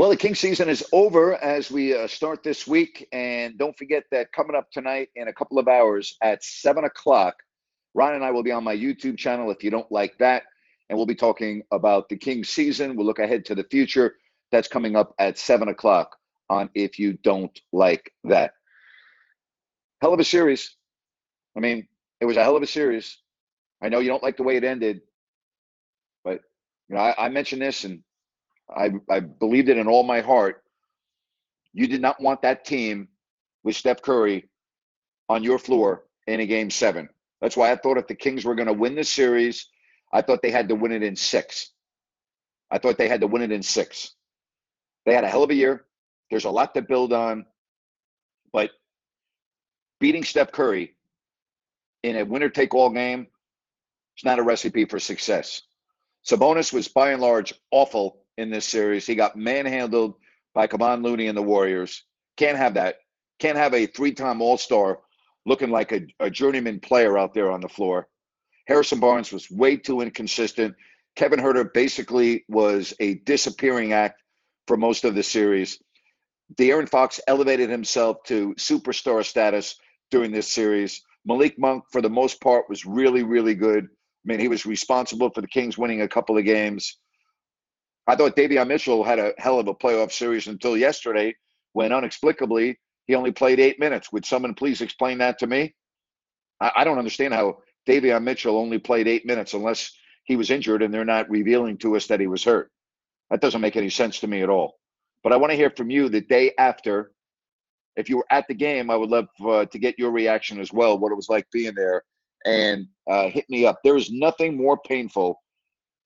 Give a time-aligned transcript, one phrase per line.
[0.00, 3.06] Well, the King season is over as we uh, start this week.
[3.12, 7.34] And don't forget that coming up tonight in a couple of hours at 7 o'clock,
[7.92, 10.44] Ryan and I will be on my YouTube channel if you don't like that.
[10.88, 12.96] And we'll be talking about the King season.
[12.96, 14.14] We'll look ahead to the future.
[14.50, 16.16] That's coming up at 7 o'clock
[16.48, 18.54] on If You Don't Like That.
[20.00, 20.76] Hell of a series.
[21.54, 21.86] I mean,
[22.22, 23.18] it was a hell of a series.
[23.82, 25.02] I know you don't like the way it ended,
[26.24, 26.40] but
[26.88, 28.02] you know, I, I mentioned this and
[28.74, 30.62] I, I believed it in all my heart.
[31.72, 33.08] You did not want that team
[33.62, 34.48] with Steph Curry
[35.28, 37.08] on your floor in a game seven.
[37.40, 39.68] That's why I thought if the Kings were going to win the series,
[40.12, 41.70] I thought they had to win it in six.
[42.70, 44.14] I thought they had to win it in six.
[45.06, 45.86] They had a hell of a year.
[46.30, 47.46] There's a lot to build on.
[48.52, 48.70] But
[49.98, 50.96] beating Steph Curry
[52.02, 53.26] in a winner take all game
[54.16, 55.62] is not a recipe for success.
[56.26, 59.06] Sabonis was by and large awful in this series.
[59.06, 60.14] He got manhandled
[60.54, 62.04] by Kevon Looney and the Warriors.
[62.36, 62.96] Can't have that.
[63.38, 65.00] Can't have a three-time All-Star
[65.46, 68.08] looking like a, a journeyman player out there on the floor.
[68.66, 70.74] Harrison Barnes was way too inconsistent.
[71.16, 74.22] Kevin Huerter basically was a disappearing act
[74.66, 75.78] for most of the series.
[76.54, 79.76] De'Aaron Fox elevated himself to superstar status
[80.10, 81.02] during this series.
[81.24, 83.84] Malik Monk, for the most part, was really, really good.
[83.84, 86.98] I mean, he was responsible for the Kings winning a couple of games.
[88.06, 91.34] I thought Davion Mitchell had a hell of a playoff series until yesterday
[91.72, 94.12] when inexplicably he only played eight minutes.
[94.12, 95.74] Would someone please explain that to me?
[96.60, 97.58] I, I don't understand how
[97.88, 99.92] Davion Mitchell only played eight minutes unless
[100.24, 102.70] he was injured and they're not revealing to us that he was hurt.
[103.30, 104.74] That doesn't make any sense to me at all.
[105.22, 107.12] But I want to hear from you the day after.
[107.96, 110.72] If you were at the game, I would love uh, to get your reaction as
[110.72, 112.02] well, what it was like being there.
[112.46, 113.80] And uh, hit me up.
[113.84, 115.40] There is nothing more painful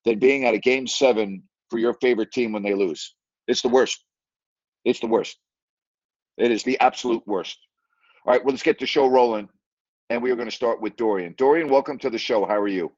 [0.05, 3.15] than being at a game seven for your favorite team when they lose.
[3.47, 4.05] It's the worst.
[4.85, 5.39] It's the worst.
[6.37, 7.59] It is the absolute worst.
[8.27, 9.49] All right, well, let's get the show rolling.
[10.11, 11.35] And we are going to start with Dorian.
[11.39, 12.45] Dorian, welcome to the show.
[12.45, 12.93] How are you?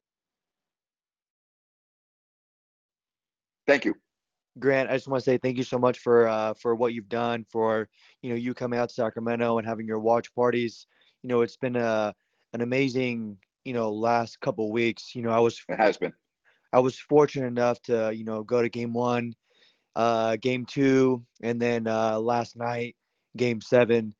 [3.66, 3.94] Thank you.
[4.58, 7.08] Grant, I just want to say thank you so much for uh, for what you've
[7.10, 7.88] done for
[8.22, 10.86] you know you coming out to Sacramento and having your watch parties.
[11.22, 12.14] You know, it's been a
[12.54, 15.14] an amazing you know last couple weeks.
[15.14, 16.14] You know, I was it has been
[16.72, 19.34] I was fortunate enough to, you know, go to game one,
[19.94, 22.96] uh, game two, and then uh, last night,
[23.36, 24.14] game seven.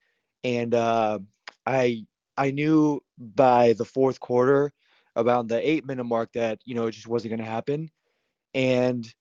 [0.45, 1.19] And uh,
[1.67, 2.07] I
[2.37, 4.73] I knew by the fourth quarter,
[5.17, 7.91] about the eight minute mark, that you know it just wasn't going to happen.
[8.55, 9.13] And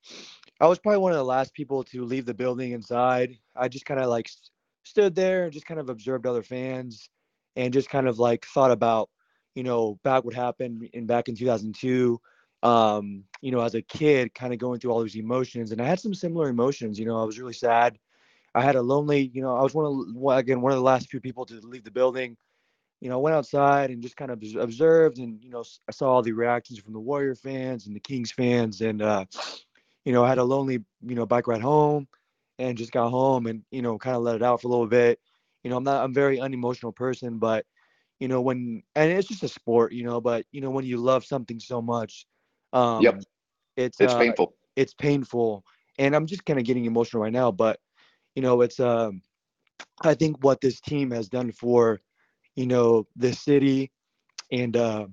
[0.62, 3.38] I was probably one of the last people to leave the building inside.
[3.56, 4.30] I just kind of like
[4.84, 7.10] stood there and just kind of observed other fans,
[7.56, 9.10] and just kind of like thought about,
[9.56, 12.20] you know, back what happened in back in 2002
[12.66, 15.72] um, you know, as a kid, kind of going through all these emotions.
[15.72, 16.98] And I had some similar emotions.
[16.98, 18.00] You know, I was really sad.
[18.56, 21.10] I had a lonely, you know, I was one of, again, one of the last
[21.10, 22.36] few people to leave the building.
[23.02, 26.10] You know, I went outside and just kind of observed and, you know, I saw
[26.10, 28.82] all the reactions from the Warrior fans and the Kings fans.
[28.82, 29.26] And, uh,
[30.06, 32.08] you know, I had a lonely, you know, bike ride home
[32.58, 34.88] and just got home and, you know, kind of let it out for a little
[34.88, 35.20] bit.
[35.64, 37.66] You know, I'm not, I'm very unemotional person, but,
[38.20, 40.98] you know, when, and it's just a sport, you know, but, you know, when you
[40.98, 42.26] love something so much,
[42.76, 43.24] um, yep.
[43.78, 44.54] It's it's uh, painful.
[44.76, 45.64] It's painful,
[45.98, 47.52] and I'm just kind of getting emotional right now.
[47.52, 47.80] But
[48.36, 49.22] you know, it's um,
[50.02, 52.02] I think what this team has done for,
[52.56, 53.92] you know, the city,
[54.52, 55.08] and uh,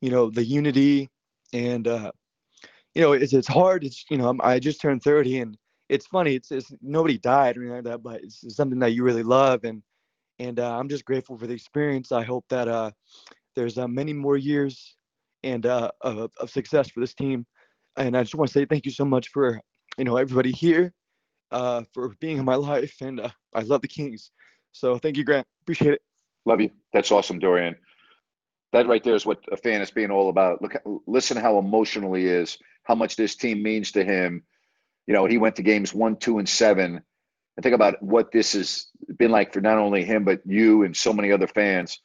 [0.00, 1.10] you know, the unity,
[1.52, 2.12] and uh,
[2.94, 3.84] you know, it's it's hard.
[3.84, 6.34] It's you know, I just turned 30, and it's funny.
[6.36, 9.64] It's, it's nobody died or anything like that, but it's something that you really love,
[9.64, 9.82] and
[10.38, 12.12] and uh, I'm just grateful for the experience.
[12.12, 12.92] I hope that uh,
[13.56, 14.96] there's uh, many more years
[15.42, 17.46] and uh, of, of success for this team.
[17.96, 19.60] And I just want to say thank you so much for
[19.98, 20.92] you know everybody here,
[21.50, 24.30] uh, for being in my life, and uh, I love the Kings.
[24.72, 25.46] So thank you, Grant.
[25.62, 26.02] Appreciate it.
[26.44, 26.70] Love you.
[26.92, 27.76] That's awesome, Dorian.
[28.72, 30.60] That right there is what a fan is being all about.
[30.60, 30.74] Look,
[31.06, 34.42] listen how emotional he is, how much this team means to him.
[35.06, 37.00] You know, he went to games one, two, and seven.
[37.56, 38.86] And think about what this has
[39.16, 41.98] been like for not only him, but you and so many other fans.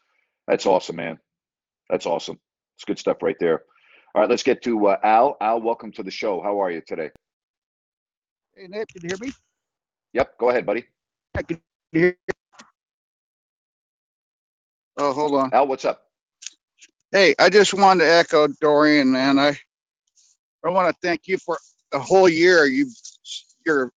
[0.48, 1.19] That's awesome, man.
[1.89, 2.39] That's awesome.
[2.81, 3.62] It's good stuff right there.
[4.16, 5.38] All right, let's get to uh, Al.
[5.39, 6.42] Al, welcome to the show.
[6.42, 7.12] How are you today?
[8.56, 9.33] Hey, Nate, can you hear me?
[10.13, 10.86] Yep, go ahead, buddy.
[11.36, 11.62] I can
[11.92, 12.18] hear.
[14.98, 15.54] Oh, hold on.
[15.54, 16.04] Al, what's up?
[17.12, 19.39] Hey, I just wanted to echo Dorian, man.
[19.39, 19.57] I
[20.66, 21.57] I want to thank you for
[21.92, 22.66] the whole year.
[22.66, 22.88] You,
[23.66, 23.92] your,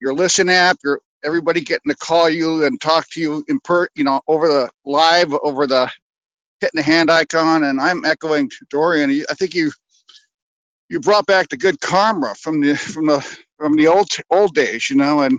[0.00, 3.88] your listen app, your everybody getting to call you and talk to you in per,
[3.96, 5.90] you know, over the live, over the
[6.60, 9.24] hitting the hand icon, and I'm echoing Dorian.
[9.30, 9.72] I think you
[10.88, 13.20] you brought back the good karma from the from the
[13.58, 15.38] from the old old days, you know, and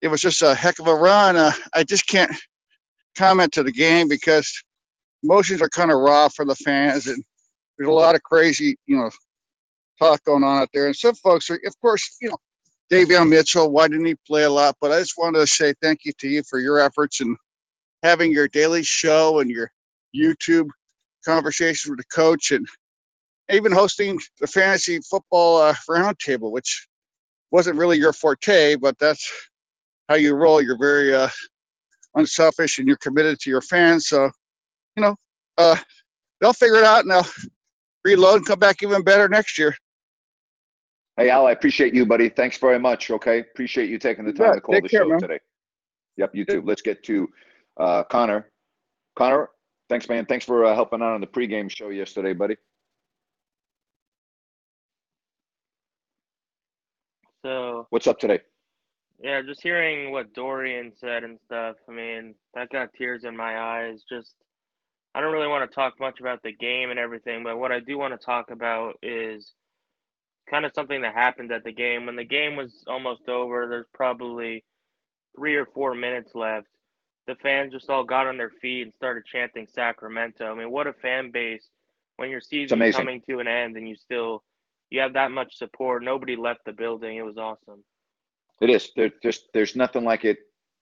[0.00, 1.36] it was just a heck of a run.
[1.36, 2.32] Uh, I just can't
[3.16, 4.62] comment to the game because
[5.22, 7.22] emotions are kind of raw for the fans, and
[7.78, 9.10] there's a lot of crazy, you know,
[9.98, 10.86] talk going on out there.
[10.86, 12.36] And some folks are, of course, you know,
[12.90, 14.76] Davion Mitchell, why didn't he play a lot?
[14.80, 17.36] But I just wanted to say thank you to you for your efforts and
[18.02, 19.70] having your daily show and your
[20.14, 20.68] YouTube
[21.24, 22.66] conversations with the coach and
[23.50, 26.86] even hosting the fantasy football uh, roundtable, which
[27.50, 29.30] wasn't really your forte, but that's
[30.08, 30.62] how you roll.
[30.62, 31.28] You're very uh,
[32.14, 34.08] unselfish and you're committed to your fans.
[34.08, 34.30] So,
[34.96, 35.16] you know,
[35.58, 35.76] uh,
[36.40, 37.26] they'll figure it out and they'll
[38.04, 39.76] reload and come back even better next year.
[41.16, 42.30] Hey, Al, I appreciate you, buddy.
[42.30, 43.10] Thanks very much.
[43.10, 43.40] Okay.
[43.40, 45.20] Appreciate you taking the time Yeah, to call the care, show man.
[45.20, 45.38] today.
[46.16, 46.62] Yep, you too.
[46.64, 47.28] Let's get to
[47.78, 48.50] uh, Connor.
[49.14, 49.50] Connor,
[49.92, 50.24] thanks, man.
[50.24, 52.56] Thanks for uh, helping out on the pregame show yesterday, buddy.
[57.44, 58.40] So What's up today?
[59.22, 61.76] yeah, just hearing what Dorian said and stuff.
[61.86, 64.00] I mean, that got tears in my eyes.
[64.08, 64.32] Just
[65.14, 67.80] I don't really want to talk much about the game and everything, but what I
[67.80, 69.52] do want to talk about is
[70.48, 72.06] kind of something that happened at the game.
[72.06, 74.64] When the game was almost over, there's probably
[75.36, 76.68] three or four minutes left.
[77.26, 80.50] The fans just all got on their feet and started chanting Sacramento.
[80.50, 81.68] I mean, what a fan base
[82.16, 84.42] when your season's coming to an end and you still
[84.90, 86.02] you have that much support.
[86.02, 87.16] Nobody left the building.
[87.16, 87.82] It was awesome.
[88.60, 88.90] It is.
[88.94, 90.38] There, just there's nothing like it.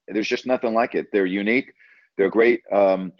[0.08, 1.06] There's just nothing like it.
[1.12, 1.72] They're unique.
[2.16, 2.62] They're great.
[2.72, 3.12] Um,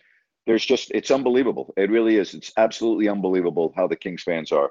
[0.47, 1.73] there's just it's unbelievable.
[1.77, 2.35] It really is.
[2.35, 4.71] It's absolutely unbelievable how the Kings fans are.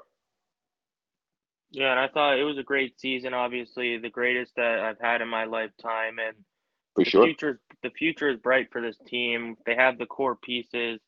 [1.70, 3.32] Yeah, and I thought it was a great season.
[3.32, 6.36] Obviously, the greatest that I've had in my lifetime, and
[6.94, 7.24] For the sure.
[7.24, 9.56] future the future is bright for this team.
[9.64, 11.00] They have the core pieces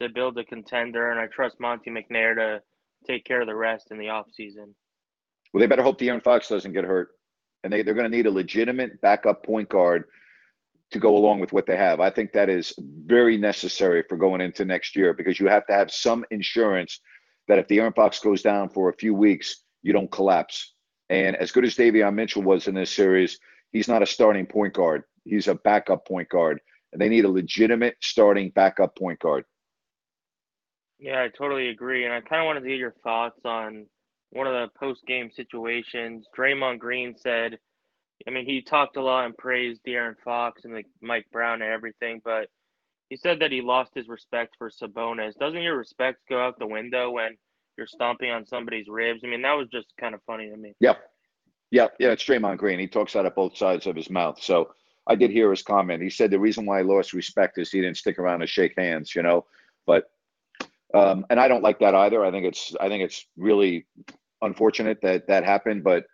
[0.00, 2.62] to build a contender, and I trust Monte McNair to
[3.06, 4.74] take care of the rest in the offseason.
[5.52, 7.10] Well, they better hope De'Aaron Fox doesn't get hurt,
[7.64, 10.04] and they they're going to need a legitimate backup point guard
[10.90, 12.00] to go along with what they have.
[12.00, 15.72] I think that is very necessary for going into next year because you have to
[15.72, 17.00] have some insurance
[17.48, 20.74] that if the De'Aaron Fox goes down for a few weeks, you don't collapse.
[21.08, 23.38] And as good as Davion Mitchell was in this series,
[23.72, 25.04] he's not a starting point guard.
[25.24, 26.60] He's a backup point guard,
[26.92, 29.44] and they need a legitimate starting backup point guard.
[30.98, 33.86] Yeah, I totally agree, and I kind of wanted to get your thoughts on
[34.30, 36.26] one of the post-game situations.
[36.36, 37.58] Draymond Green said,
[38.26, 41.70] I mean, he talked a lot and praised De'Aaron Fox and like Mike Brown and
[41.70, 42.48] everything, but
[43.08, 45.36] he said that he lost his respect for Sabonis.
[45.38, 47.36] Doesn't your respect go out the window when
[47.76, 49.20] you're stomping on somebody's ribs?
[49.24, 50.72] I mean, that was just kind of funny to me.
[50.80, 51.02] Yep.
[51.72, 51.96] Yep.
[51.98, 52.78] Yeah, it's Draymond Green.
[52.78, 54.40] He talks out of both sides of his mouth.
[54.40, 54.70] So
[55.06, 56.02] I did hear his comment.
[56.02, 58.74] He said the reason why he lost respect is he didn't stick around to shake
[58.76, 59.46] hands, you know.
[59.86, 60.10] But
[60.94, 62.24] um, and I don't like that either.
[62.24, 63.86] I think it's I think it's really
[64.42, 66.04] unfortunate that that happened, but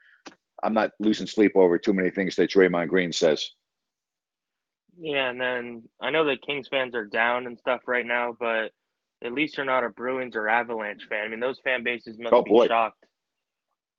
[0.62, 3.50] I'm not losing sleep over too many things that Draymond Green says.
[4.98, 8.72] Yeah, and then I know that Kings fans are down and stuff right now, but
[9.24, 11.24] at least you're not a Bruins or Avalanche fan.
[11.24, 12.66] I mean, those fan bases must Oh, be boy.
[12.66, 13.04] shocked.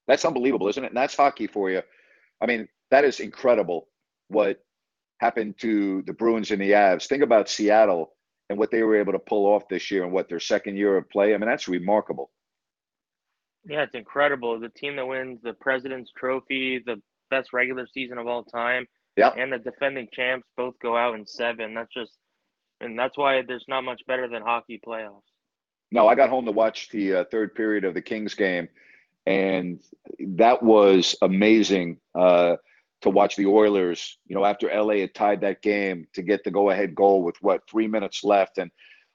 [0.07, 0.87] That's unbelievable, isn't it?
[0.87, 1.81] And that's hockey for you.
[2.41, 3.87] I mean, that is incredible
[4.27, 4.61] what
[5.19, 7.07] happened to the Bruins and the Avs.
[7.07, 8.13] Think about Seattle
[8.49, 10.97] and what they were able to pull off this year and what their second year
[10.97, 11.33] of play.
[11.33, 12.31] I mean, that's remarkable.
[13.65, 14.59] Yeah, it's incredible.
[14.59, 19.29] The team that wins the President's Trophy, the best regular season of all time, Yeah.
[19.37, 21.73] and the defending champs both go out in seven.
[21.73, 22.13] That's just,
[22.81, 25.21] and that's why there's not much better than hockey playoffs.
[25.91, 28.69] No, I got home to watch the uh, third period of the Kings game,
[29.25, 29.81] and
[30.19, 32.55] that was amazing uh,
[33.01, 34.17] to watch the Oilers.
[34.27, 37.69] You know, after LA had tied that game to get the go-ahead goal with what
[37.69, 38.71] three minutes left, and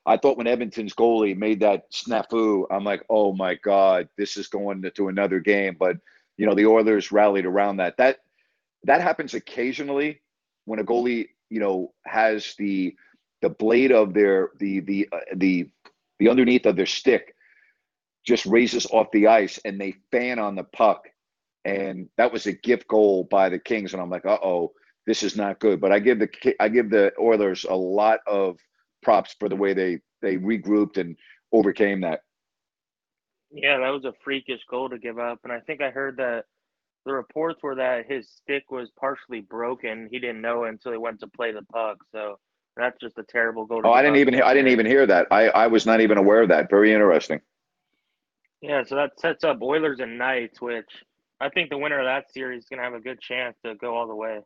[0.07, 4.49] I thought when Edmonton's goalie made that snafu, I'm like, oh my God, this is
[4.49, 5.77] going to another game.
[5.79, 5.97] But
[6.37, 7.97] you know, the Oilers rallied around that.
[7.97, 8.19] That
[8.85, 10.21] that happens occasionally
[10.67, 12.95] when a goalie, you know, has the
[13.41, 15.69] the blade of their the the uh, the
[16.19, 17.35] the underneath of their stick
[18.25, 21.09] just raises off the ice and they fan on the puck.
[21.65, 23.93] And that was a gift goal by the Kings.
[23.93, 24.73] And I'm like, uh oh,
[25.07, 25.81] this is not good.
[25.81, 28.59] But I give the I give the Oilers a lot of
[29.03, 31.17] props for the way they they regrouped and
[31.53, 32.21] overcame that.
[33.51, 35.39] Yeah, that was a freakish goal to give up.
[35.45, 36.45] And I think I heard that
[37.07, 40.09] the reports were that his stick was partially broken.
[40.11, 41.99] He didn't know until he went to play the puck.
[42.13, 42.39] So
[42.77, 43.83] that's just a terrible goal.
[43.85, 45.29] oh, I didn't even hear, I didn't even hear that.
[45.31, 46.69] I I was not even aware of that.
[46.69, 47.41] Very interesting.
[48.61, 50.89] Yeah, so that sets up Oilers and Knights, which
[51.41, 53.75] I think the winner of that series is going to have a good chance to
[53.75, 54.41] go all the way.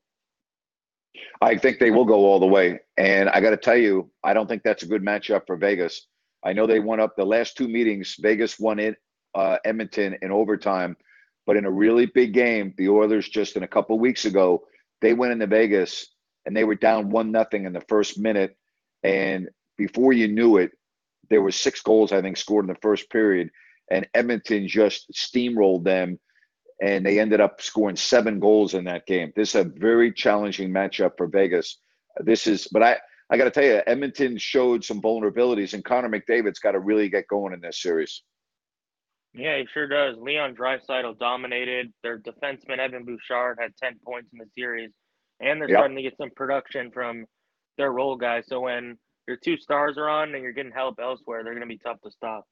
[1.40, 2.80] I think they will go all the way.
[2.96, 6.06] And I got to tell you, I don't think that's a good matchup for Vegas.
[6.44, 8.16] I know they won up the last two meetings.
[8.20, 8.96] Vegas won it,
[9.34, 10.96] uh, Edmonton in overtime,
[11.46, 14.64] but in a really big game, the Oilers just in a couple weeks ago,
[15.00, 16.08] they went into Vegas
[16.46, 18.56] and they were down one nothing in the first minute,
[19.02, 20.70] and before you knew it,
[21.28, 23.50] there were six goals I think scored in the first period,
[23.90, 26.18] and Edmonton just steamrolled them
[26.80, 29.32] and they ended up scoring seven goals in that game.
[29.34, 31.78] This is a very challenging matchup for Vegas.
[32.18, 32.98] Uh, this is, but I,
[33.30, 37.08] I got to tell you, Edmonton showed some vulnerabilities, and Connor McDavid's got to really
[37.08, 38.22] get going in this series.
[39.34, 40.16] Yeah, he sure does.
[40.18, 41.92] Leon Draisaitl dominated.
[42.02, 44.90] Their defenseman Evan Bouchard had ten points in the series,
[45.40, 45.78] and they're yep.
[45.78, 47.26] starting to get some production from
[47.76, 48.44] their role guys.
[48.48, 51.72] So when your two stars are on and you're getting help elsewhere, they're going to
[51.72, 52.46] be tough to stop.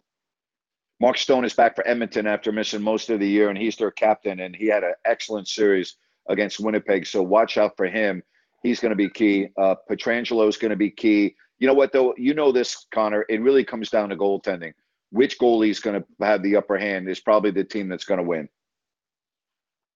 [0.99, 3.91] Mark Stone is back for Edmonton after missing most of the year, and he's their
[3.91, 5.97] captain, and he had an excellent series
[6.29, 7.07] against Winnipeg.
[7.07, 8.23] So watch out for him.
[8.63, 9.49] He's going to be key.
[9.59, 11.37] Uh, Pietrangelo is going to be key.
[11.59, 12.15] You know what, though?
[12.17, 13.27] You know this, Connor.
[13.29, 14.73] It really comes down to goaltending.
[15.11, 18.19] Which goalie is going to have the upper hand is probably the team that's going
[18.19, 18.49] to win.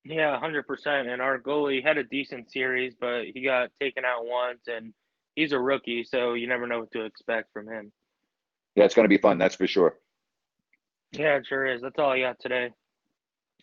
[0.05, 1.13] Yeah, 100%.
[1.13, 4.93] And our goalie had a decent series, but he got taken out once, and
[5.35, 7.91] he's a rookie, so you never know what to expect from him.
[8.77, 9.97] Yeah, it's going to be fun, that's for sure.
[11.13, 11.83] Yeah, it sure is.
[11.83, 12.71] That's all I got today.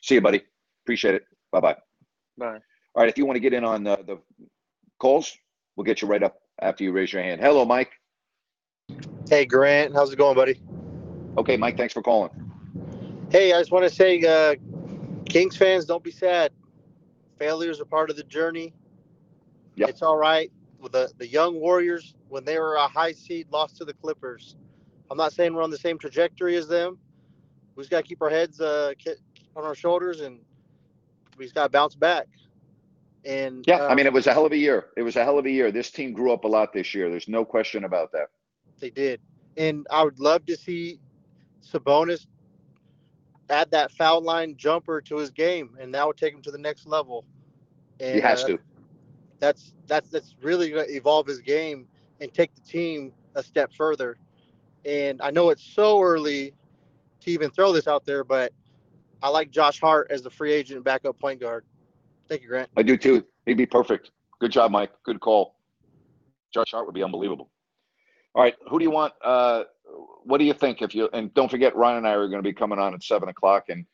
[0.01, 0.41] See you, buddy.
[0.83, 1.23] Appreciate it.
[1.51, 1.75] Bye-bye.
[2.37, 2.45] Bye.
[2.95, 4.19] All right, if you want to get in on the, the
[4.99, 5.37] calls,
[5.75, 7.41] we'll get you right up after you raise your hand.
[7.41, 7.91] Hello, Mike.
[9.29, 9.93] Hey, Grant.
[9.93, 10.61] How's it going, buddy?
[11.37, 11.77] Okay, Mike.
[11.77, 12.31] Thanks for calling.
[13.29, 14.55] Hey, I just want to say, uh,
[15.25, 16.51] Kings fans, don't be sad.
[17.37, 18.73] Failures are part of the journey.
[19.75, 19.89] Yep.
[19.89, 20.51] It's all right.
[20.79, 24.55] With the, the young Warriors, when they were a high seed, lost to the Clippers.
[25.11, 26.97] I'm not saying we're on the same trajectory as them,
[27.77, 28.91] we just got to keep our heads uh,
[29.55, 30.39] on our shoulders and
[31.37, 32.27] we just got to bounce back.
[33.23, 34.87] And yeah, uh, I mean, it was a hell of a year.
[34.97, 35.71] It was a hell of a year.
[35.71, 37.09] This team grew up a lot this year.
[37.09, 38.29] There's no question about that.
[38.79, 39.19] They did,
[39.57, 40.99] and I would love to see
[41.63, 42.25] Sabonis
[43.49, 46.57] add that foul line jumper to his game, and that would take him to the
[46.57, 47.25] next level.
[47.99, 48.59] And, he has uh, to.
[49.39, 51.87] That's that's that's really going to evolve his game
[52.21, 54.17] and take the team a step further.
[54.85, 56.53] And I know it's so early
[57.27, 58.51] to even throw this out there, but
[59.21, 61.65] I like Josh Hart as the free agent backup point guard.
[62.27, 62.69] Thank you, Grant.
[62.75, 63.23] I do too.
[63.45, 64.11] He'd be perfect.
[64.39, 64.91] Good job, Mike.
[65.03, 65.55] Good call.
[66.53, 67.49] Josh Hart would be unbelievable.
[68.33, 69.13] All right, who do you want?
[69.23, 69.63] Uh,
[70.23, 70.81] what do you think?
[70.81, 73.03] If you and don't forget, Ryan and I are going to be coming on at
[73.03, 73.85] seven o'clock, and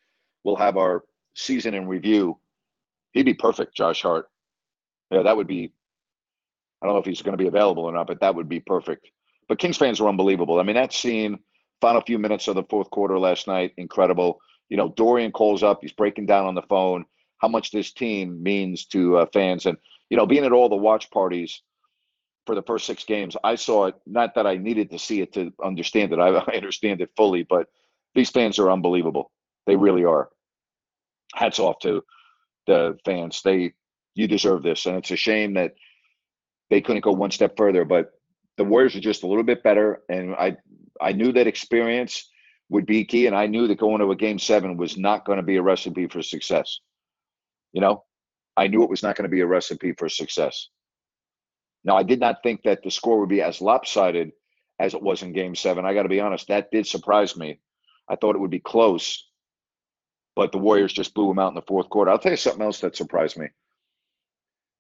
[0.44, 2.40] we'll have our season in review.
[3.14, 4.28] He'd be perfect, Josh Hart.
[5.12, 5.72] Yeah, that would be.
[6.82, 8.60] I don't know if he's going to be available or not, but that would be
[8.60, 9.10] perfect.
[9.48, 10.60] But Kings fans are unbelievable.
[10.60, 11.40] I mean, that scene
[11.84, 14.40] Final few minutes of the fourth quarter last night, incredible.
[14.70, 17.04] You know, Dorian calls up, he's breaking down on the phone
[17.40, 19.66] how much this team means to uh, fans.
[19.66, 19.78] And,
[20.10, 21.62] you know, being at all the watch parties
[22.46, 25.34] for the first six games, I saw it, not that I needed to see it
[25.34, 26.20] to understand it.
[26.20, 27.68] I, I understand it fully, but
[28.16, 29.30] these fans are unbelievable.
[29.68, 30.30] They really are.
[31.36, 32.02] Hats off to
[32.66, 33.42] the fans.
[33.44, 33.74] They,
[34.16, 34.86] you deserve this.
[34.86, 35.74] And it's a shame that
[36.70, 38.14] they couldn't go one step further, but
[38.56, 40.02] the Warriors are just a little bit better.
[40.08, 40.56] And I,
[41.02, 42.30] I knew that experience
[42.70, 45.38] would be key, and I knew that going to a game seven was not going
[45.38, 46.80] to be a recipe for success.
[47.72, 48.04] You know,
[48.56, 50.70] I knew it was not going to be a recipe for success.
[51.84, 54.32] Now, I did not think that the score would be as lopsided
[54.80, 55.86] as it was in game seven.
[55.86, 57.60] I got to be honest, that did surprise me.
[58.10, 59.28] I thought it would be close,
[60.36, 62.12] but the Warriors just blew them out in the fourth quarter.
[62.12, 63.48] I'll tell you something else that surprised me.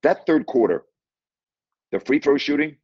[0.03, 0.84] That third quarter,
[1.91, 2.77] the free throw shooting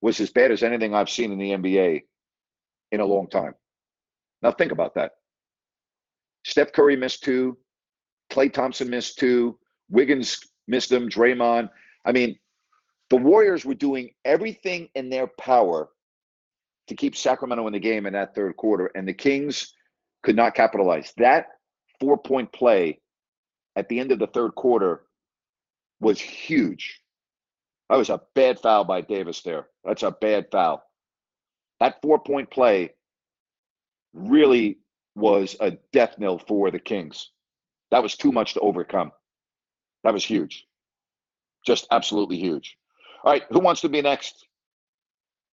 [0.00, 2.02] was as bad as anything I've seen in the NBA
[2.92, 3.54] in a long time.
[4.42, 5.12] Now think about that.
[6.44, 7.58] Steph Curry missed two,
[8.30, 9.58] Klay Thompson missed two,
[9.88, 11.70] Wiggins missed them, Draymond.
[12.04, 12.38] I mean,
[13.10, 15.88] the Warriors were doing everything in their power
[16.88, 19.74] to keep Sacramento in the game in that third quarter, and the Kings
[20.22, 21.12] could not capitalize.
[21.16, 21.46] That
[22.00, 23.00] four point play
[23.76, 25.02] at the end of the third quarter
[26.00, 27.00] was huge.
[27.88, 29.68] That was a bad foul by Davis there.
[29.84, 30.82] That's a bad foul.
[31.82, 32.92] That four point play
[34.14, 35.20] really mm-hmm.
[35.20, 37.30] was a death knell for the Kings.
[37.90, 39.10] That was too much to overcome.
[40.04, 40.64] That was huge.
[41.66, 42.78] Just absolutely huge.
[43.24, 44.46] All right, who wants to be next?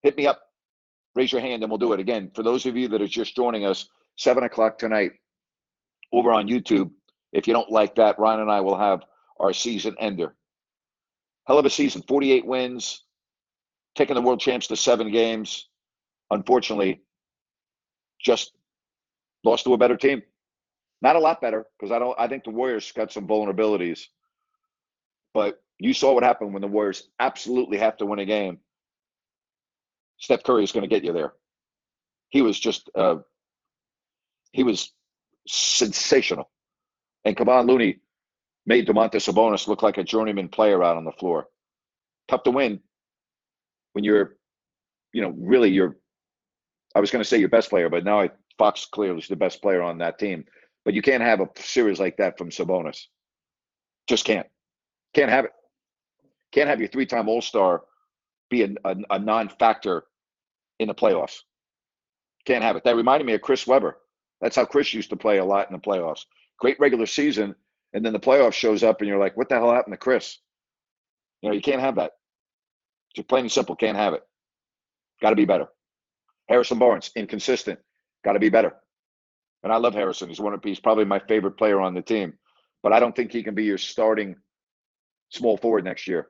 [0.03, 0.39] Hit me up.
[1.15, 2.00] Raise your hand and we'll do it.
[2.00, 5.13] Again, for those of you that are just joining us, 7 o'clock tonight
[6.13, 6.91] over on YouTube.
[7.33, 9.01] If you don't like that, Ryan and I will have
[9.39, 10.36] our season ender.
[11.48, 13.03] Hell of a season 48 wins,
[13.95, 15.68] taking the world champs to seven games.
[16.31, 17.01] Unfortunately,
[18.21, 18.53] just
[19.43, 20.21] lost to a better team.
[21.01, 22.15] Not a lot better because I don't.
[22.19, 24.01] I think the Warriors got some vulnerabilities,
[25.33, 28.59] but you saw what happened when the Warriors absolutely have to win a game.
[30.17, 31.33] Steph Curry is going to get you there.
[32.29, 33.17] He was just uh,
[34.51, 34.91] he was
[35.48, 36.50] sensational,
[37.24, 38.00] and Kevon Looney
[38.65, 41.48] made Domantas Sabonis look like a journeyman player out on the floor.
[42.27, 42.81] Tough to win
[43.93, 44.36] when you're,
[45.13, 45.98] you know, really you're.
[46.96, 49.36] I was going to say your best player, but now I, Fox clearly is the
[49.36, 50.46] best player on that team.
[50.86, 53.05] But you can't have a series like that from Sabonis.
[54.08, 54.48] Just can't.
[55.13, 55.51] Can't have it.
[56.51, 57.84] Can't have your three-time All-Star
[58.50, 60.05] be a, a, a non-factor
[60.79, 61.39] in the playoffs.
[62.46, 62.84] Can't have it.
[62.86, 63.98] That reminded me of Chris Webber.
[64.41, 66.25] That's how Chris used to play a lot in the playoffs.
[66.60, 67.53] Great regular season,
[67.93, 70.39] and then the playoff shows up, and you're like, "What the hell happened to Chris?"
[71.41, 72.13] You know, you can't have that.
[73.15, 74.24] Just plain and simple, can't have it.
[75.22, 75.67] Got to be better.
[76.49, 77.79] Harrison Barnes, inconsistent.
[78.25, 78.75] Got to be better.
[79.63, 80.29] And I love Harrison.
[80.29, 82.33] He's one of he's probably my favorite player on the team.
[82.81, 84.35] But I don't think he can be your starting
[85.29, 86.29] small forward next year.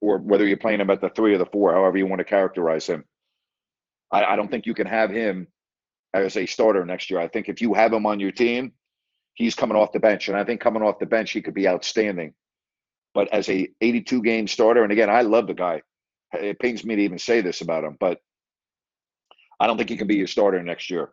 [0.00, 2.24] Or whether you're playing him at the three or the four, however you want to
[2.24, 3.04] characterize him.
[4.12, 5.48] I, I don't think you can have him
[6.12, 7.20] as a starter next year.
[7.20, 8.72] I think if you have him on your team,
[9.34, 10.28] he's coming off the bench.
[10.28, 12.34] And I think coming off the bench, he could be outstanding.
[13.14, 15.82] But as a 82 game starter, and again, I love the guy.
[16.32, 18.18] It pains me to even say this about him, but
[19.60, 21.10] I don't think he can be your starter next year.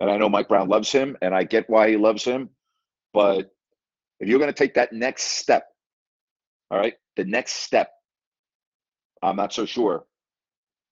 [0.00, 2.50] And I know Mike Brown loves him, and I get why he loves him.
[3.12, 3.50] But
[4.20, 5.66] if you're going to take that next step,
[6.70, 7.90] all right, the next step,
[9.22, 10.04] I'm not so sure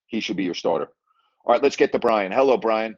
[0.07, 0.89] he should be your starter.
[1.45, 2.33] All right, let's get to Brian.
[2.33, 2.97] Hello, Brian.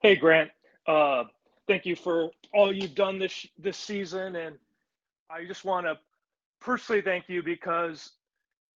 [0.00, 0.50] Hey, Grant.
[0.86, 1.24] Uh,
[1.68, 4.56] thank you for all you've done this this season, and
[5.30, 5.98] I just want to
[6.60, 8.12] personally thank you because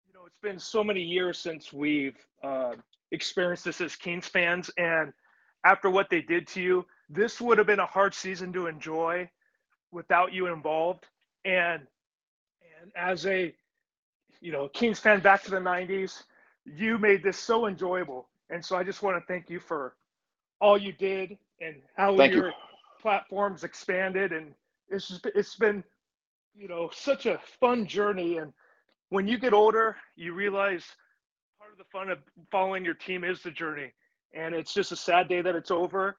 [0.08, 2.73] you know it's been so many years since we've uh,
[3.15, 5.13] experienced this as Kings fans, and
[5.65, 9.30] after what they did to you, this would have been a hard season to enjoy
[9.91, 11.06] without you involved.
[11.45, 11.82] And
[12.82, 13.56] and as a
[14.41, 16.23] you know Kings fan back to the '90s,
[16.65, 18.30] you made this so enjoyable.
[18.49, 19.95] And so I just want to thank you for
[20.62, 22.51] all you did and how Thank your you.
[23.01, 24.34] platforms expanded.
[24.34, 24.54] And
[24.89, 25.84] it's just, it's been
[26.56, 28.38] you know such a fun journey.
[28.38, 28.54] And
[29.10, 30.84] when you get older, you realize
[31.75, 32.19] of the fun of
[32.51, 33.91] following your team is the journey
[34.33, 36.15] and it's just a sad day that it's over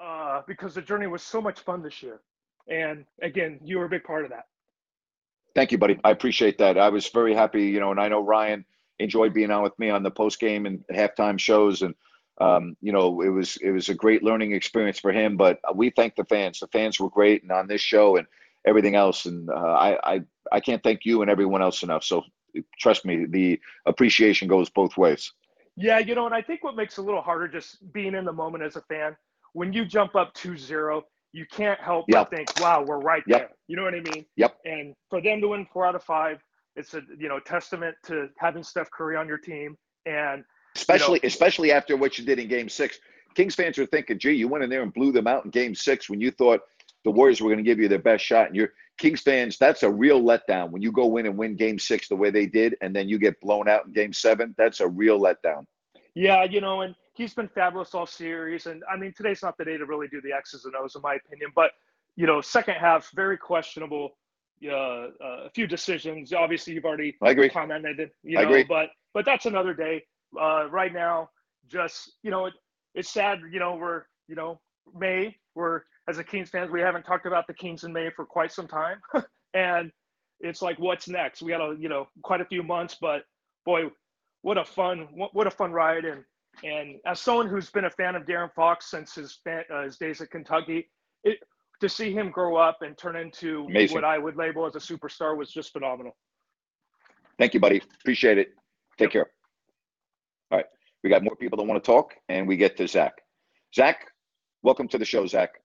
[0.00, 2.20] uh, because the journey was so much fun this year.
[2.68, 4.44] And again, you were a big part of that.
[5.54, 5.98] Thank you, buddy.
[6.04, 6.78] I appreciate that.
[6.78, 8.64] I was very happy, you know, and I know Ryan
[9.00, 11.94] enjoyed being on with me on the post game and halftime shows, and
[12.40, 15.36] um, you know, it was it was a great learning experience for him.
[15.36, 16.60] But we thank the fans.
[16.60, 18.26] The fans were great, and on this show and
[18.66, 20.20] everything else, and uh, I I
[20.52, 22.04] I can't thank you and everyone else enough.
[22.04, 22.22] So
[22.78, 25.32] trust me, the appreciation goes both ways.
[25.76, 28.24] Yeah, you know, and I think what makes it a little harder just being in
[28.24, 29.16] the moment as a fan,
[29.54, 32.30] when you jump up 2-0, you can't help Yep.
[32.30, 33.38] but think, wow, we're right Yep.
[33.38, 33.50] there.
[33.68, 34.26] You know what I mean?
[34.36, 34.58] Yep.
[34.66, 36.38] And for them to win four out of five,
[36.76, 39.76] it's a you know testament to having Steph Curry on your team.
[40.06, 40.44] And
[40.76, 42.98] especially especially after what you did in game six
[43.34, 45.74] kings fans are thinking gee you went in there and blew them out in game
[45.74, 46.60] six when you thought
[47.04, 49.82] the warriors were going to give you their best shot and you're kings fans that's
[49.82, 52.76] a real letdown when you go in and win game six the way they did
[52.82, 55.64] and then you get blown out in game seven that's a real letdown
[56.14, 58.66] yeah, you know, and he's been fabulous all series.
[58.66, 61.02] And I mean, today's not the day to really do the X's and O's, in
[61.02, 61.50] my opinion.
[61.54, 61.72] But
[62.16, 64.10] you know, second half very questionable.
[64.64, 66.32] Uh, uh, a few decisions.
[66.32, 67.48] Obviously, you've already I agree.
[67.48, 68.10] commented.
[68.22, 68.62] You I agree.
[68.62, 70.04] but but that's another day.
[70.40, 71.30] Uh, right now,
[71.66, 72.54] just you know, it,
[72.94, 73.40] it's sad.
[73.50, 74.60] You know, we're you know
[74.96, 75.36] May.
[75.56, 78.52] We're as a Kings fans, we haven't talked about the Kings in May for quite
[78.52, 78.98] some time,
[79.54, 79.90] and
[80.40, 81.42] it's like, what's next?
[81.42, 83.22] We got a you know quite a few months, but
[83.64, 83.84] boy,
[84.42, 86.04] what a fun what, what a fun ride.
[86.04, 86.24] And
[86.64, 89.96] and as someone who's been a fan of De'Aaron Fox since his fan, uh, his
[89.96, 90.90] days at Kentucky,
[91.24, 91.38] it
[91.80, 93.94] to see him grow up and turn into Amazing.
[93.94, 96.16] what I would label as a superstar was just phenomenal.
[97.38, 97.82] thank you buddy.
[98.00, 98.48] Appreciate it.
[98.98, 99.26] Take care.
[100.50, 100.66] All right.
[101.02, 103.14] We got more people that want to talk and we get to zach.
[103.74, 104.06] Zach
[104.62, 105.61] welcome to the show zach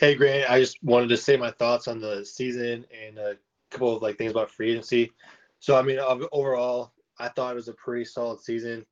[0.00, 3.36] Hey Grant, I just wanted to say my thoughts on the season and a
[3.70, 5.12] couple of like things about free agency.
[5.60, 5.98] So I mean,
[6.32, 8.84] overall, I thought it was a pretty solid season.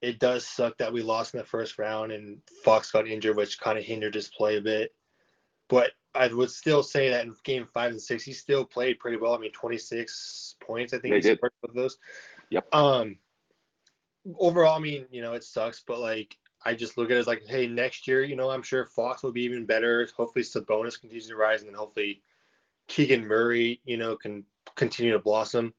[0.00, 3.60] It does suck that we lost in the first round and Fox got injured, which
[3.60, 4.94] kind of hindered his play a bit.
[5.68, 9.16] But I would still say that in game five and six, he still played pretty
[9.16, 9.34] well.
[9.34, 11.98] I mean, 26 points, I think They he scored with those.
[12.50, 12.74] Yep.
[12.74, 13.18] Um,
[14.38, 17.26] overall, I mean, you know, it sucks, but like, I just look at it as
[17.26, 20.06] like, hey, next year, you know, I'm sure Fox will be even better.
[20.16, 22.22] Hopefully, Sabonis continues to rise, and then hopefully,
[22.88, 24.44] Keegan Murray, you know, can
[24.76, 25.72] continue to blossom.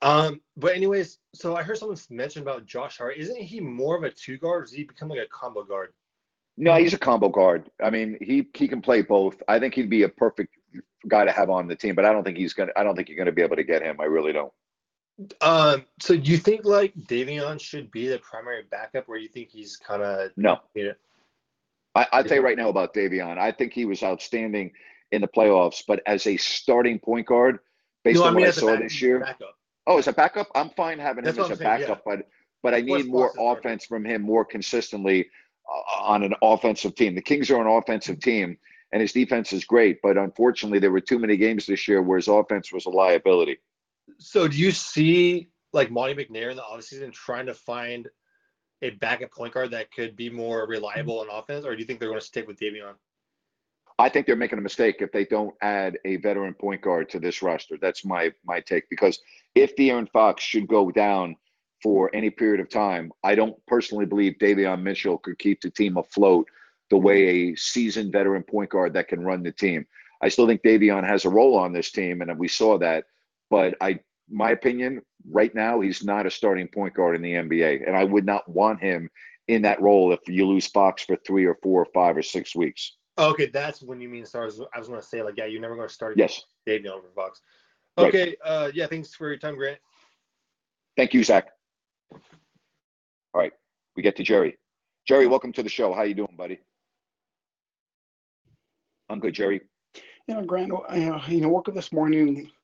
[0.00, 3.16] Um, but anyways, so I heard someone mention about Josh Hart.
[3.16, 4.62] Isn't he more of a two guard?
[4.62, 5.92] Or does he become like a combo guard?
[6.56, 7.70] No, he's a combo guard.
[7.82, 9.40] I mean, he he can play both.
[9.48, 10.54] I think he'd be a perfect
[11.08, 12.72] guy to have on the team, but I don't think he's gonna.
[12.76, 14.00] I don't think you're gonna be able to get him.
[14.00, 14.52] I really don't.
[15.40, 19.50] Um, so do you think like Davion should be the primary backup, or you think
[19.50, 20.94] he's kind of No, you know?
[21.94, 23.38] I, I'll tell you right now about Davion.
[23.38, 24.72] I think he was outstanding
[25.12, 27.58] in the playoffs, but as a starting point guard,
[28.02, 29.20] based No, I on mean what I saw back- this year.
[29.20, 29.54] backup.
[29.86, 31.78] Oh, as a backup, I'm fine having That's him as a saying, yeah.
[31.88, 32.28] backup, but
[32.62, 35.28] but I need more offense from him more consistently
[35.68, 37.14] uh, on an offensive team.
[37.16, 38.56] The Kings are an offensive team,
[38.92, 42.16] and his defense is great, but unfortunately, there were too many games this year where
[42.18, 43.58] his offense was a liability.
[44.18, 48.08] So do you see like Monte McNair in the offseason trying to find
[48.82, 52.00] a backup point guard that could be more reliable on offense, or do you think
[52.00, 52.94] they're going to stick with Davion?
[53.98, 57.20] I think they're making a mistake if they don't add a veteran point guard to
[57.20, 57.76] this roster.
[57.80, 59.20] That's my my take because
[59.54, 61.36] if De'Aaron Fox should go down
[61.82, 65.96] for any period of time, I don't personally believe Davion Mitchell could keep the team
[65.96, 66.46] afloat
[66.90, 69.86] the way a seasoned veteran point guard that can run the team.
[70.20, 73.04] I still think Davion has a role on this team, and we saw that.
[73.52, 77.86] But I, my opinion, right now, he's not a starting point guard in the NBA,
[77.86, 79.10] and I would not want him
[79.46, 82.56] in that role if you lose Fox for three or four or five or six
[82.56, 82.96] weeks.
[83.18, 84.58] Okay, that's when you mean stars.
[84.74, 86.40] I was going to say like, yeah, you're never going to start Yes.
[86.66, 87.42] Davion over Fox.
[87.98, 88.06] Right.
[88.06, 89.78] Okay, uh, yeah, thanks for your time, Grant.
[90.96, 91.50] Thank you, Zach.
[92.10, 92.20] All
[93.34, 93.52] right,
[93.96, 94.56] we get to Jerry.
[95.06, 95.92] Jerry, welcome to the show.
[95.92, 96.58] How you doing, buddy?
[99.10, 99.60] I'm good, Jerry.
[100.26, 102.61] You know, Grant, uh, you know, woke up this morning a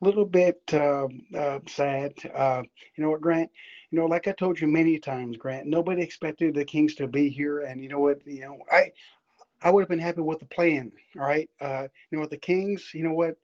[0.00, 2.12] little bit uh, uh, sad.
[2.34, 2.62] Uh,
[2.96, 3.50] you know what, Grant?
[3.90, 7.28] You know, like I told you many times, Grant, nobody expected the Kings to be
[7.28, 8.24] here, and you know what?
[8.26, 8.90] You know, I
[9.62, 10.92] I would have been happy with the plan.
[11.16, 13.36] All right, uh, you know what, the Kings, you know what?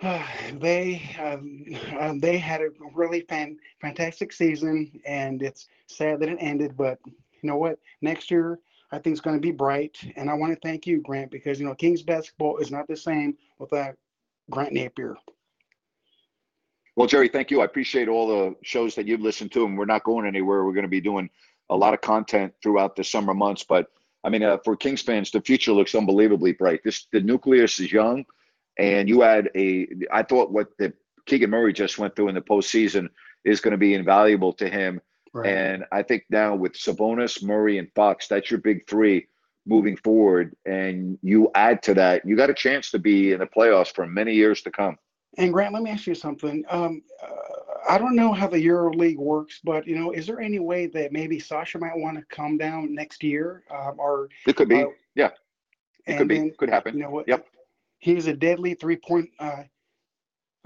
[0.60, 1.64] they um,
[1.98, 6.76] um, they had a really fan, fantastic season, and it's sad that it ended.
[6.76, 7.78] But you know what?
[8.00, 8.58] Next year,
[8.92, 11.60] I think it's going to be bright, and I want to thank you, Grant, because
[11.60, 13.96] you know Kings basketball is not the same without
[14.50, 15.14] Grant Napear.
[16.96, 17.62] Well, Jerry, thank you.
[17.62, 20.64] I appreciate all the shows that you've listened to, and we're not going anywhere.
[20.64, 21.30] We're going to be doing
[21.70, 23.64] a lot of content throughout the summer months.
[23.66, 23.86] But
[24.24, 26.80] I mean, uh, for Kings fans, the future looks unbelievably bright.
[26.84, 28.24] This the nucleus is young,
[28.78, 29.88] and you had a.
[30.12, 30.92] I thought what the
[31.26, 33.08] Keegan Murray just went through in the postseason
[33.44, 35.00] is going to be invaluable to him.
[35.46, 39.28] And I think now with Sabonis, Murray, and Fox, that's your big three
[39.66, 40.54] moving forward.
[40.66, 44.06] And you add to that, you got a chance to be in the playoffs for
[44.06, 44.98] many years to come.
[45.38, 46.64] And Grant, let me ask you something.
[46.70, 47.28] Um, uh,
[47.88, 50.86] I don't know how the Euro League works, but you know, is there any way
[50.86, 54.82] that maybe Sasha might want to come down next year, um, or It could be,
[54.82, 55.30] uh, yeah,
[56.06, 56.96] it could be, then, could happen.
[56.96, 57.28] You know what?
[57.28, 57.46] Yep.
[57.98, 59.30] He's a deadly three point.
[59.38, 59.62] Uh,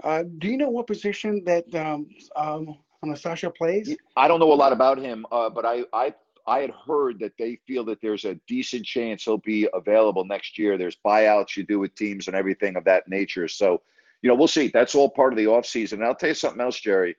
[0.03, 2.75] uh, do you know what position that um, um,
[3.15, 3.95] Sasha plays?
[4.17, 6.13] I don't know a lot about him, uh, but I, I
[6.47, 10.57] I had heard that they feel that there's a decent chance he'll be available next
[10.57, 10.77] year.
[10.77, 13.47] There's buyouts you do with teams and everything of that nature.
[13.47, 13.81] So,
[14.21, 14.67] you know, we'll see.
[14.67, 15.93] That's all part of the offseason.
[15.93, 17.15] And I'll tell you something else, Jerry.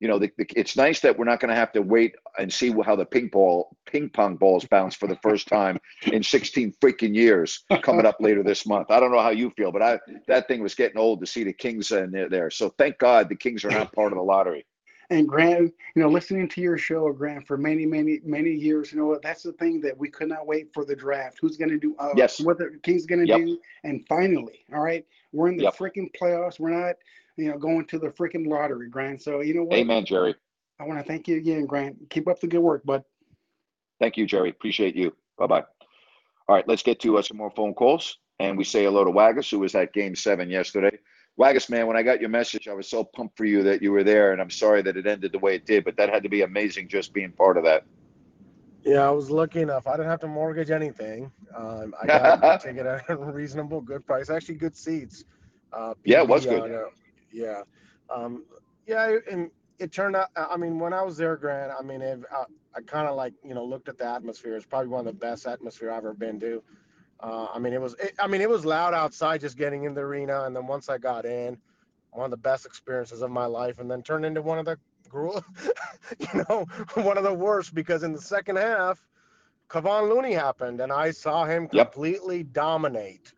[0.00, 2.52] You know, the, the, it's nice that we're not going to have to wait and
[2.52, 5.78] see how the ping ball, ping pong balls bounce for the first time
[6.12, 8.90] in 16 freaking years coming up later this month.
[8.90, 11.44] I don't know how you feel, but I that thing was getting old to see
[11.44, 12.28] the Kings in there.
[12.28, 12.50] there.
[12.50, 14.66] So thank God the Kings are not part of the lottery.
[15.10, 18.98] And Grant, you know, listening to your show, Grant, for many, many, many years, you
[18.98, 19.22] know what?
[19.22, 21.38] That's the thing that we could not wait for the draft.
[21.40, 21.94] Who's going to do?
[21.98, 22.40] Uh, Yes.
[22.40, 23.40] What the Kings going to Yep.
[23.40, 23.58] do?
[23.84, 25.76] And finally, all right, we're in the Yep.
[25.76, 26.58] freaking playoffs.
[26.58, 26.96] We're not,
[27.36, 29.22] you know, going to the freaking lottery, Grant.
[29.22, 29.78] So you know what?
[29.78, 30.34] Amen, Jerry.
[30.80, 31.96] I want to thank you again, Grant.
[32.10, 33.04] Keep up the good work, bud.
[34.00, 34.50] Thank you, Jerry.
[34.50, 35.14] Appreciate you.
[35.38, 35.64] Bye bye.
[36.48, 38.18] All right, let's get to uh, some more phone calls.
[38.40, 40.98] And we say hello to Waggis, who was at game seven yesterday.
[41.36, 43.90] Waggis, man, when I got your message, I was so pumped for you that you
[43.90, 44.32] were there.
[44.32, 46.42] And I'm sorry that it ended the way it did, but that had to be
[46.42, 47.84] amazing just being part of that.
[48.84, 49.86] Yeah, I was lucky enough.
[49.86, 51.32] I didn't have to mortgage anything.
[51.56, 54.30] Um, I got a ticket at a reasonable, good price.
[54.30, 55.24] Actually, good seats.
[55.72, 56.60] Uh, Yeah, it was good.
[56.60, 56.90] on
[57.32, 57.62] yeah,
[58.14, 58.44] um,
[58.86, 60.28] yeah, and it turned out.
[60.36, 62.44] I mean, when I was there, Grant, I mean, it, I,
[62.76, 64.56] I kind of like you know looked at the atmosphere.
[64.56, 66.62] It's probably one of the best atmosphere I've ever been to.
[67.24, 67.94] Uh, I mean, it was.
[67.94, 70.90] It, I mean, it was loud outside just getting in the arena, and then once
[70.90, 71.58] I got in,
[72.12, 74.78] one of the best experiences of my life, and then turned into one of the,
[76.18, 76.66] you know,
[77.02, 79.06] one of the worst because in the second half,
[79.68, 81.92] Kevon Looney happened, and I saw him Yep.
[81.92, 83.34] completely dominate.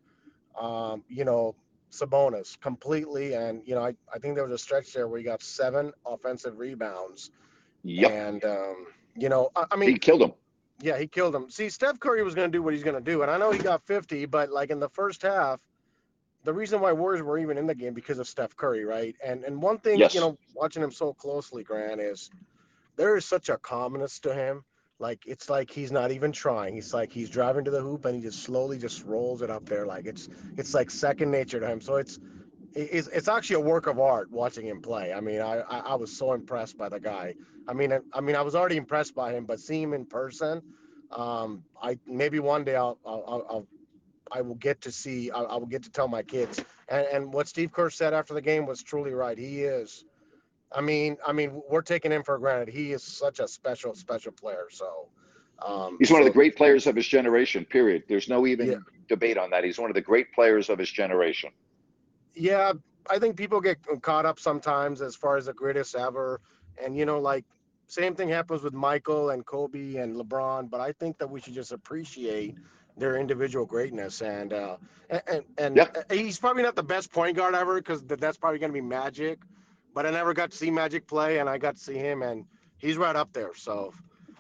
[0.61, 1.55] Um, you know,
[1.91, 5.25] Sabonis completely, and you know, I, I think there was a stretch there where he
[5.25, 7.31] got seven offensive rebounds,
[7.85, 8.19] Yep.
[8.25, 10.33] and um, you know, I, I mean, He killed him.
[10.81, 11.51] Yeah, he killed him.
[11.51, 13.51] See, Steph Curry was going to do what he's going to do, and I know
[13.51, 15.61] he got 50, but like in the first half,
[16.45, 19.17] the reason why Warriors were even in the game because of Steph Curry, right?
[19.25, 20.15] And and one thing, Yes.
[20.15, 22.31] you know, watching him so closely, Grant, is
[22.97, 24.65] there is such a calmness to him.
[24.99, 26.75] Like it's like he's not even trying.
[26.75, 29.67] He's like he's driving to the hoop and he just slowly just rolls it up
[29.67, 29.87] there.
[29.87, 31.81] Like it's it's like second nature to him.
[31.81, 32.19] So it's
[32.77, 35.13] it's, it's actually a work of art watching him play.
[35.13, 37.35] I mean, I, I was so impressed by the guy.
[37.67, 40.05] I mean, I, I mean, I was already impressed by him, but seeing him in
[40.05, 40.63] person,
[41.11, 43.67] um, I maybe one day I'll I'll, I'll, I'll
[44.33, 45.31] I will get to see.
[45.31, 46.63] I, I will get to tell my kids.
[46.89, 49.39] And and what Steve Kerr said after the game was truly right.
[49.39, 50.05] He is.
[50.73, 52.69] I mean, I mean, we're taking him for granted.
[52.69, 54.67] He is such a special, special player.
[54.71, 55.09] So.
[55.67, 58.03] Um, He's one of the great players of his generation, period.
[58.09, 58.77] There's no even Yeah.
[59.09, 59.65] debate on that.
[59.65, 61.51] He's one of the great players of his generation.
[62.37, 62.75] Yeah,
[63.11, 66.41] I think people get caught up sometimes as far as the greatest ever,
[66.83, 67.45] and you know, like
[67.89, 70.69] same thing happens with Michael and Kobe and LeBron.
[70.71, 72.55] But I think that we should just appreciate
[72.97, 74.77] their individual greatness, and uh,
[75.27, 78.75] and and, he's probably not the best point guard ever because that's probably going to
[78.75, 79.39] be Magic.
[79.95, 82.45] But I never got to see Magic play, and I got to see him, and
[82.77, 83.55] he's right up there.
[83.55, 83.93] So.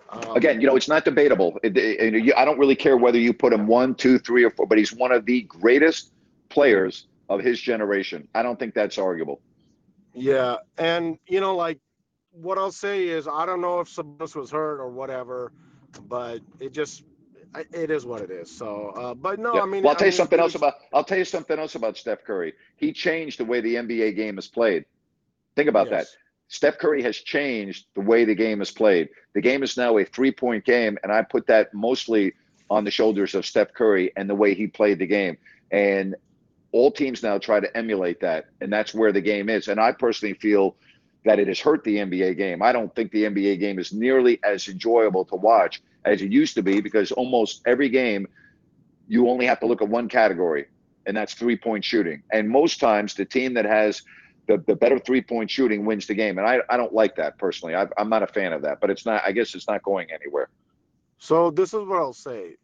[0.08, 1.58] Um, Again, you know, it's not debatable.
[1.64, 4.50] It, it- it- I don't really care whether you put him one, two, three, or
[4.50, 6.12] four, but he's one of the greatest
[6.48, 8.28] players of his generation.
[8.34, 9.40] I don't think that's arguable.
[10.14, 11.78] Yeah, and you know, like
[12.32, 15.52] what I'll say is, I don't know if Sabonis was hurt or whatever,
[16.08, 17.04] but it just
[17.72, 18.50] it is what it is.
[18.50, 19.62] So, uh, but no, Yeah.
[19.62, 20.74] I mean, well, I'll tell you mean, something else about.
[20.92, 22.54] I'll tell you something else about Steph Curry.
[22.76, 24.84] He changed the way the NBA game is played.
[25.54, 26.06] Think about that.
[26.48, 29.08] Steph Curry has changed the way the game is played.
[29.34, 32.34] The game is now a three-point game, and I put that mostly
[32.70, 35.38] on the shoulders of Steph Curry and the way he played the game.
[35.72, 36.14] And
[36.72, 39.68] all teams now try to emulate that, and that's where the game is.
[39.68, 40.76] And I personally feel
[41.24, 42.62] that it has hurt the NBA game.
[42.62, 46.54] I don't think the NBA game is nearly as enjoyable to watch as it used
[46.54, 48.28] to be because almost every game
[49.08, 50.66] you only have to look at one category,
[51.06, 52.22] and that's three point shooting.
[52.32, 54.02] And most times, the team that has
[54.46, 56.38] the, the better three point shooting wins the game.
[56.38, 57.74] And I, I don't like that personally.
[57.74, 60.08] I, I'm not a fan of that, but it's not, I guess it's not going
[60.10, 60.48] anywhere.
[61.18, 62.56] So this is what I'll say.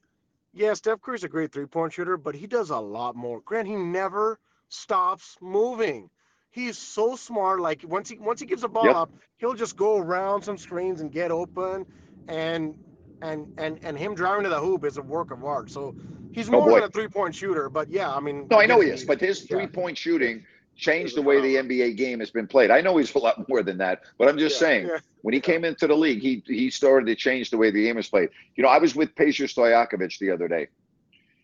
[0.52, 3.40] Yeah, Steph Curry's a great three-point shooter, but he does a lot more.
[3.40, 4.38] Grant, he never
[4.68, 6.10] stops moving.
[6.50, 7.60] He's so smart.
[7.60, 8.96] Like once he once he gives a ball Yep.
[8.96, 11.86] up, he'll just go around some screens and get open.
[12.28, 12.76] And
[13.22, 15.70] and and and him driving to the hoop is a work of art.
[15.70, 15.94] So
[16.32, 16.80] he's Oh, more boy.
[16.80, 17.70] than a three-point shooter.
[17.70, 18.50] But yeah, I mean.
[18.50, 19.56] No, I know he is, but his yeah.
[19.56, 20.44] three point shooting
[20.76, 21.56] changed the way the.
[21.56, 22.70] NBA game has been played.
[22.70, 24.98] I know he's a lot more than that, but I'm just Yeah, saying yeah.
[25.22, 27.98] When he came into the league, he he started to change the way the game
[27.98, 28.28] is played.
[28.56, 30.68] You know, I was with Peja Stojakovic the other day,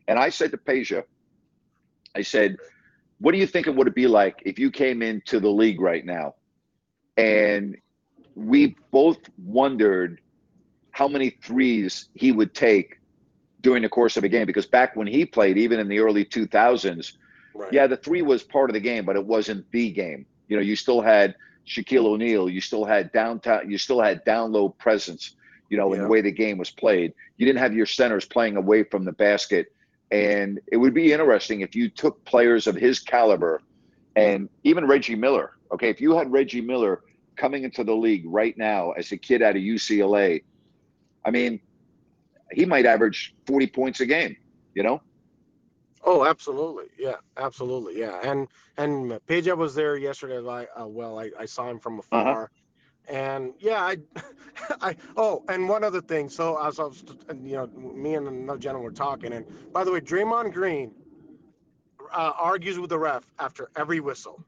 [0.07, 1.05] and I said to Peja,
[2.15, 2.57] I said,
[3.19, 6.05] "What do you think it would be like if you came into the league right
[6.05, 6.35] now?"
[7.17, 7.77] And
[8.35, 10.21] we both wondered
[10.91, 12.99] how many threes he would take
[13.61, 16.25] during the course of a game because back when he played, even in the early
[16.25, 17.17] 2000s,
[17.55, 17.73] Right.
[17.73, 20.27] yeah, the three was part of the game, but it wasn't the game.
[20.49, 21.35] You know, you still had
[21.69, 25.35] Shaquille O'Neal, you still had downtown, you still had down low presence.
[25.69, 28.57] You know, in the way the game was played, you didn't have your centers playing
[28.57, 29.71] away from the basket,
[30.11, 33.61] and it would be interesting if you took players of his caliber,
[34.17, 35.53] and even Reggie Miller.
[35.71, 37.03] Okay, if you had Reggie Miller
[37.37, 40.43] coming into the league right now as a kid out of UCLA,
[41.27, 41.61] I mean,
[42.53, 44.37] he might average 40 points a game.
[44.75, 45.03] You know,
[46.05, 46.87] Oh, absolutely.
[46.99, 47.99] Yeah, absolutely.
[47.99, 50.39] Yeah, and and Peja was there yesterday.
[50.39, 52.21] Like, uh, well, I, I saw him from Uh-huh.
[52.21, 52.51] afar,
[53.09, 53.97] and yeah, I,
[54.81, 54.97] I.
[55.17, 56.29] Oh, and one other thing.
[56.29, 57.05] So as I was,
[57.43, 60.93] you know, me and another gentleman were talking, and by the way, Draymond Green
[62.13, 64.45] uh, argues with the ref after every whistle,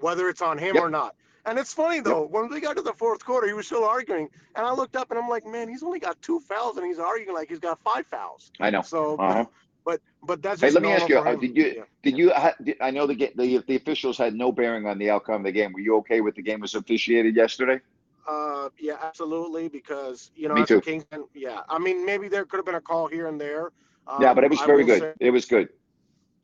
[0.00, 0.84] whether it's on him Yep.
[0.84, 1.14] or not.
[1.46, 4.28] And it's funny though, when we got to the fourth quarter, he was still arguing,
[4.54, 6.98] and I looked up and I'm like, man, he's only got two fouls, and he's
[6.98, 8.52] arguing like he's got five fouls.
[8.60, 8.82] I know.
[8.82, 9.46] So, Uh-huh.
[9.84, 11.34] But but that's Hey, let me ask you: uh.
[11.34, 11.82] Did you Yeah.
[12.02, 15.10] did you ha- did, I know the the the officials had no bearing on the
[15.10, 15.72] outcome of the game.
[15.72, 17.80] Were you okay with the game was officiated yesterday?
[18.28, 19.68] Uh, yeah, absolutely.
[19.68, 20.80] Because you know, Me too.
[20.80, 21.60] Kingsman, yeah.
[21.68, 23.72] I mean, maybe there could have been a call here and there.
[24.06, 25.00] Um, yeah, but it was very good.
[25.02, 25.68] say It was good.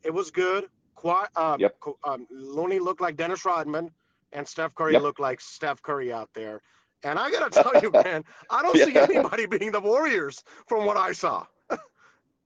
[0.05, 0.69] it was good.
[0.95, 1.29] Quite.
[1.37, 1.77] um, Yep.
[2.05, 3.91] um, Looney looked like Dennis Rodman,
[4.33, 5.03] and Steph Curry Yep.
[5.03, 6.61] looked like Steph Curry out there.
[7.03, 10.97] And I gotta tell you, man, I don't see anybody being the Warriors from what
[10.97, 11.47] I saw.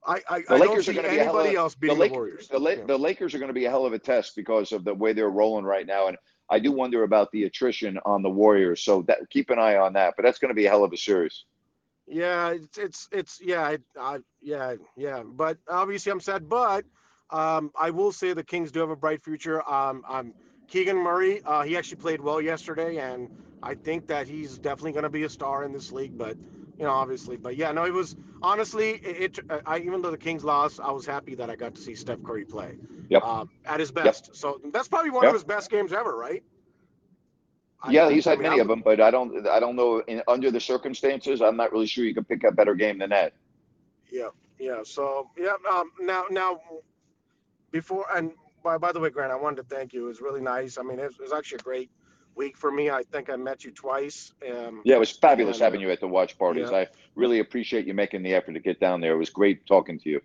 [0.07, 1.75] I I, The I don't Lakers are see going to be a anybody of else
[1.75, 2.49] the, beating the, Lake, Warriors.
[2.49, 2.85] the, La- Yeah.
[2.87, 5.13] the Lakers are going to be a hell of a test because of the way
[5.13, 6.17] they're rolling right now, and
[6.51, 8.83] I do wonder about the attrition on the Warriors.
[8.83, 10.15] So that keep an eye on that.
[10.17, 11.45] But that's going to be a hell of a series.
[12.07, 15.23] Yeah, it's it's it's yeah, I, I, yeah, yeah.
[15.25, 16.49] But obviously, I'm sad.
[16.49, 16.85] But
[17.31, 19.63] um, I will say the Kings do have a bright future.
[19.71, 20.35] Um, um,
[20.69, 23.29] Keegan Murray, uh, he actually played well yesterday, and
[23.63, 26.17] I think that he's definitely going to be a star in this league.
[26.19, 26.37] But
[26.81, 29.39] you know, obviously, but yeah, no, it was honestly, it.
[29.39, 31.95] it I even though the Kings lost, I was happy that I got to see
[31.95, 32.77] Steph Curry play
[33.11, 33.23] Yep.
[33.23, 34.17] um, at his Yep.
[34.17, 34.35] best.
[34.35, 35.29] So that's probably one Yep.
[35.29, 36.43] of his best games ever, right?
[37.83, 39.47] I- Yeah, I- he's I had mean, many I of them, but I don't.
[39.49, 40.01] I don't know.
[40.01, 43.11] In, under the circumstances, I'm not really sure you can pick a better game than
[43.11, 43.35] that.
[44.11, 44.83] Yeah, yeah.
[44.85, 46.61] So yeah, um, now now
[47.71, 50.05] before and by by the way, Grant, I wanted to thank you.
[50.05, 50.79] It was really nice.
[50.79, 51.91] I mean, it was, it was actually a great
[52.35, 52.91] week for me.
[52.91, 54.33] I think I met you twice.
[54.49, 56.69] Um, Yeah, it was fabulous And, uh, having you at the watch parties.
[56.71, 56.79] yeah.
[56.79, 59.13] I really appreciate you making the effort to get down there.
[59.13, 60.21] It was great talking to you.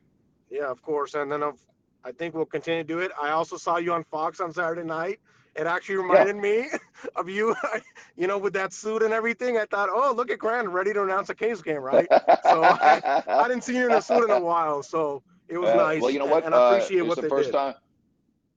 [0.49, 1.15] yeah, of course.
[1.15, 1.59] And then of,
[2.03, 3.11] I think we'll continue to do it.
[3.21, 5.19] I also saw you on Fox on Saturday night.
[5.55, 6.67] It actually reminded me
[7.15, 7.55] of you,
[8.17, 9.57] you know, with that suit and everything.
[9.57, 12.07] I thought, oh, look at Grant ready to announce a Kings game, right?
[12.43, 15.69] So I, I didn't see you in a suit in a while, so it was
[15.71, 16.01] Uh, nice.
[16.01, 16.45] Well, you know what?
[16.45, 17.57] And I Uh, appreciate it was what the they first did.
[17.57, 17.73] time.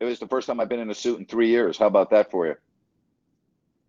[0.00, 1.78] It was the first time I've been in a suit in three years.
[1.78, 2.54] How about that for you?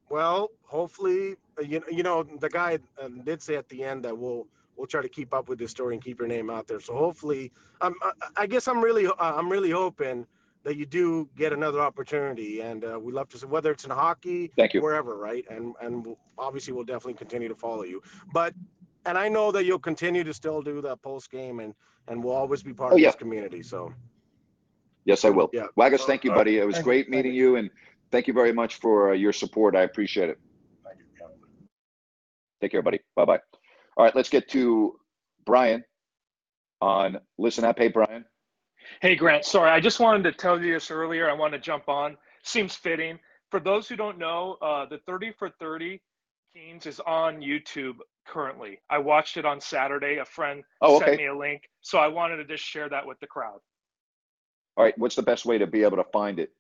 [0.10, 4.18] Well, hopefully, uh, you, you know, the guy um, did say at the end that
[4.18, 6.80] we'll we'll try to keep up with this story and keep your name out there.
[6.80, 10.26] So hopefully, um, I, I guess I'm really uh, I'm really hoping
[10.64, 13.92] that you do get another opportunity, and uh, we love to see whether it's in
[13.92, 14.82] hockey, Thank you.
[14.82, 15.46] wherever, right?
[15.50, 18.02] And and we'll, obviously we'll definitely continue to follow you.
[18.34, 18.54] But
[19.06, 21.74] and I know that you'll continue to still do the post game, and
[22.08, 23.10] and we'll always be part Oh, of yeah.
[23.10, 23.62] this community.
[23.64, 23.94] So
[25.06, 25.50] Yes, I will.
[25.54, 25.68] Yeah.
[25.76, 26.60] Waggis, So, thank you, buddy.
[26.60, 27.70] It was great meeting you, and
[28.12, 29.76] thank you very much for uh, your support.
[29.76, 30.40] I appreciate it.
[32.62, 33.00] Take care, buddy.
[33.16, 33.40] Bye bye.
[33.98, 34.96] All right, let's get to
[35.46, 35.84] Brian
[36.82, 37.78] on Listen Up.
[37.78, 38.26] Hey, Brian.
[39.02, 39.46] Hey, Grant.
[39.46, 41.30] Sorry, I just wanted to tell you this earlier.
[41.30, 42.18] I want to jump on.
[42.44, 43.20] Seems fitting.
[43.52, 46.02] For those who don't know, uh, the 30 for 30
[46.54, 48.80] Kings is on YouTube currently.
[48.90, 50.18] I watched it on Saturday.
[50.18, 51.64] A friend Oh, sent me a link.
[51.82, 53.60] So I wanted to just share that with the crowd.
[54.78, 56.52] All right, what's the best way to be able to find it?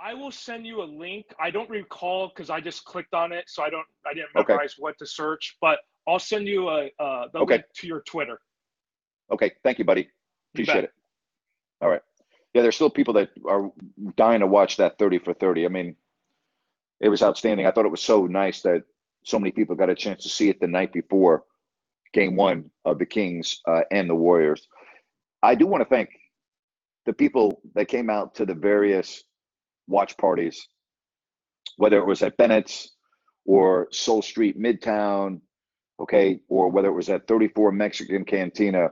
[0.00, 1.26] I will send you a link.
[1.40, 3.86] I don't recall because I just clicked on it, so I don't.
[4.06, 4.56] I didn't Okay.
[4.78, 7.54] what to search, but I'll send you a uh, the Okay.
[7.54, 8.38] link to your Twitter.
[9.30, 10.08] Okay, thank you, buddy.
[10.54, 10.84] Appreciate bet.
[10.84, 10.92] it.
[11.80, 12.02] All right.
[12.54, 13.70] Yeah, there's still people that are
[14.16, 15.66] dying to watch that 30 for 30.
[15.66, 15.96] I mean,
[17.00, 17.66] it was outstanding.
[17.66, 18.84] I thought it was so nice that
[19.24, 21.44] so many people got a chance to see it the night before
[22.12, 24.66] game one of the Kings uh, and the Warriors.
[25.42, 26.10] I do want to thank
[27.06, 29.24] the people that came out to the various
[29.88, 30.68] watch parties,
[31.76, 32.92] whether it was at Bennett's
[33.44, 35.40] or Soul Street Midtown,
[36.00, 38.90] okay, or whether it was at 34 Mexican Cantina.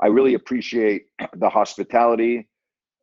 [0.00, 2.48] I really appreciate the hospitality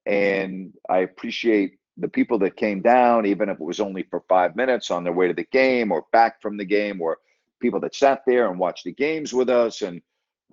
[0.05, 4.55] and I appreciate the people that came down, even if it was only for five
[4.55, 7.17] minutes on their way to the game or back from the game, or
[7.61, 9.81] people that sat there and watched the games with us.
[9.81, 10.01] And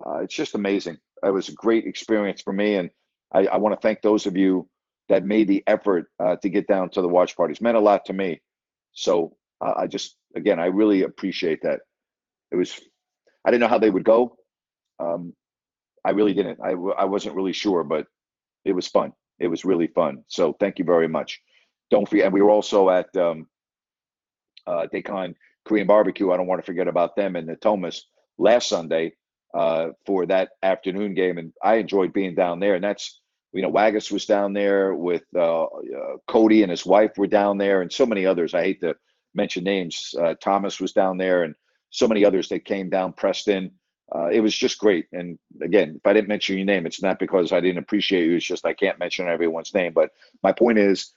[0.05, 0.97] uh, it's just amazing.
[1.21, 2.75] It was a great experience for me.
[2.75, 2.89] And
[3.33, 4.67] I, I want to thank those of you
[5.09, 7.61] that made the effort uh, to get down to the watch parties.
[7.61, 8.41] meant a lot to me.
[8.93, 11.81] So uh, I just, again, I really appreciate that.
[12.51, 12.79] It was,
[13.45, 14.37] I didn't know how they would go.
[14.99, 15.33] Um,
[16.05, 16.59] I really didn't.
[16.63, 18.07] I, I wasn't really sure, but
[18.65, 19.13] it was fun.
[19.39, 20.23] It was really fun.
[20.27, 21.41] So thank you very much.
[21.89, 23.47] Don't forget, and we were also at um,
[24.67, 25.35] uh, Dakan
[25.65, 26.31] Korean Barbecue.
[26.31, 28.05] I don't want to forget about them and the Thomas
[28.37, 29.13] last Sunday
[29.53, 32.75] uh, for that afternoon game, and I enjoyed being down there.
[32.75, 33.21] And that's
[33.53, 35.67] you know Waggis was down there with uh, uh,
[36.27, 38.53] Cody and his wife were down there, and so many others.
[38.53, 38.95] I hate to
[39.33, 40.13] mention names.
[40.19, 41.55] Uh, Thomas was down there, and
[41.89, 43.13] so many others that came down.
[43.13, 43.71] Preston.
[44.13, 45.07] Uh, it was just great.
[45.13, 48.35] And again, if I didn't mention your name, it's not because I didn't appreciate you.
[48.35, 49.93] It's just I can't mention everyone's name.
[49.93, 50.11] But
[50.43, 51.13] my point is,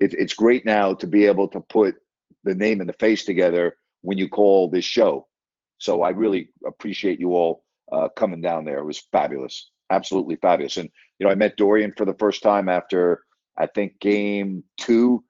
[0.00, 1.96] it, it's great now to be able to put
[2.42, 5.28] the name and the face together when you call this show.
[5.78, 8.78] So I really appreciate you all uh, coming down there.
[8.78, 10.76] It was fabulous, absolutely fabulous.
[10.76, 10.88] And
[11.18, 13.22] you know, I met Dorian for the first time after
[13.58, 15.24] I think game two.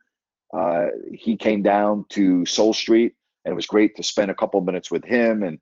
[0.57, 4.61] Uh, he came down to Soul Street, and it was great to spend a couple
[4.61, 5.43] minutes with him.
[5.43, 5.59] And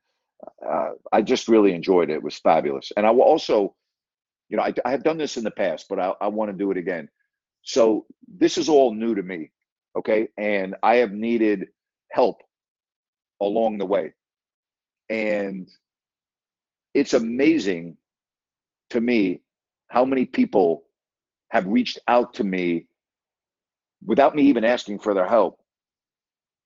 [0.67, 2.15] uh, I just really enjoyed it.
[2.15, 2.91] It was fabulous.
[2.97, 3.75] And I will also,
[4.49, 6.57] you know, I, I have done this in the past, but I, I want to
[6.57, 7.09] do it again.
[7.63, 9.51] So this is all new to me,
[9.97, 10.29] okay?
[10.39, 11.67] And I have needed
[12.11, 12.41] help
[13.41, 14.15] along the way.
[15.11, 15.69] And
[16.95, 17.97] it's amazing
[18.91, 19.41] to me
[19.89, 20.85] how many people
[21.51, 22.87] have reached out to me
[24.05, 25.59] without me even asking for their help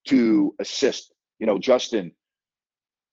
[0.08, 1.12] to assist.
[1.38, 2.12] You know, Justin,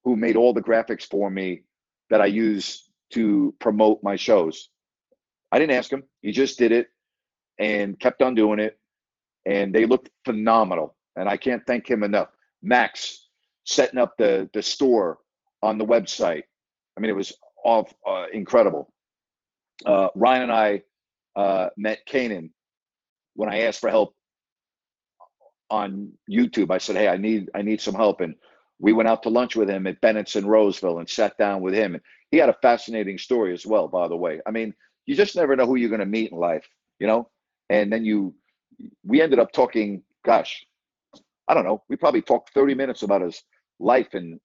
[0.04, 1.64] who made all the graphics for me
[2.10, 4.70] that I use to promote my shows.
[5.52, 6.04] I didn't ask him.
[6.22, 6.88] He just did it
[7.60, 8.80] and kept on doing it.
[9.46, 10.96] And they looked phenomenal.
[11.16, 12.30] And I can't thank him enough.
[12.62, 13.28] Max
[13.66, 15.20] setting up the, the store
[15.62, 16.44] on the website.
[16.98, 17.34] I mean, it was
[17.64, 18.92] all uh, incredible.
[19.86, 20.82] Uh, Ryan and I
[21.36, 22.52] uh, met Kanan
[23.36, 24.14] when I asked for help
[25.70, 26.72] on YouTube.
[26.72, 28.36] I said, "Hey, I need I need some help," and
[28.80, 31.74] we went out to lunch with him at Bennett's in Roseville and sat down with
[31.74, 31.96] him.
[31.96, 34.40] And he had a fascinating story as well, by the way.
[34.46, 34.74] I mean,
[35.06, 36.66] you just never know who you're going to meet in life,
[37.00, 37.30] you know.
[37.70, 38.34] And then you,
[39.04, 40.04] we ended up talking.
[40.26, 40.66] Gosh,
[41.48, 41.84] I don't know.
[41.90, 43.42] We probably talked 30 minutes about his
[43.80, 44.40] life and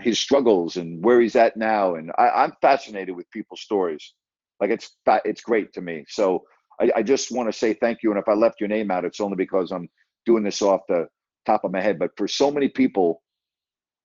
[0.00, 1.96] his struggles and where he's at now.
[1.96, 4.14] And I, I'm fascinated with people's stories.
[4.60, 6.04] Like it's it's great to me.
[6.08, 6.44] So
[6.80, 8.10] I, I just want to say thank you.
[8.10, 9.88] And if I left your name out, it's only because I'm
[10.26, 11.06] doing this off the
[11.46, 11.98] top of my head.
[11.98, 13.22] But for so many people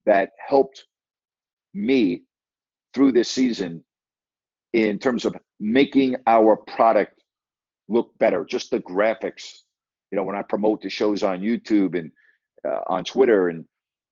[0.06, 0.86] that helped
[1.74, 2.24] me
[2.94, 3.84] through this season
[4.74, 7.22] in terms of making our product
[7.88, 9.44] look better, just the graphics.
[10.12, 12.12] You know, when I promote the shows on YouTube and
[12.68, 13.66] uh, on Twitter, and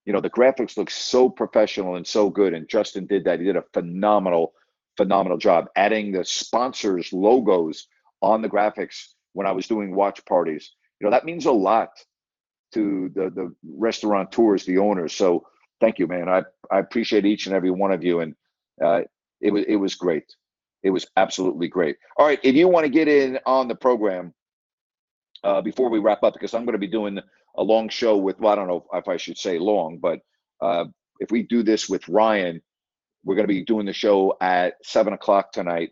[0.05, 2.53] you know, the graphics look so professional and so good.
[2.53, 3.39] And Justin did that.
[3.39, 4.53] He did a phenomenal,
[4.97, 7.87] phenomenal job adding the sponsors' logos
[8.21, 10.71] on the graphics when I was doing watch parties.
[10.99, 11.91] You know, that means a lot
[12.73, 15.13] to the the restaurateurs, the owners.
[15.13, 15.45] So
[15.79, 16.29] thank you, man.
[16.29, 18.35] I I appreciate each and every one of you, and
[18.83, 19.01] uh,
[19.39, 20.35] it was it was great.
[20.83, 21.97] It was absolutely great.
[22.17, 24.33] All right, if you want to get in on the program
[25.43, 27.19] uh, before we wrap up, because I'm going to be doing
[27.55, 30.19] a long show with well, I don't know if I should say long, but
[30.61, 30.85] uh,
[31.19, 32.61] if we do this with Ryan,
[33.23, 35.91] we're going to be doing the show at seven o'clock tonight.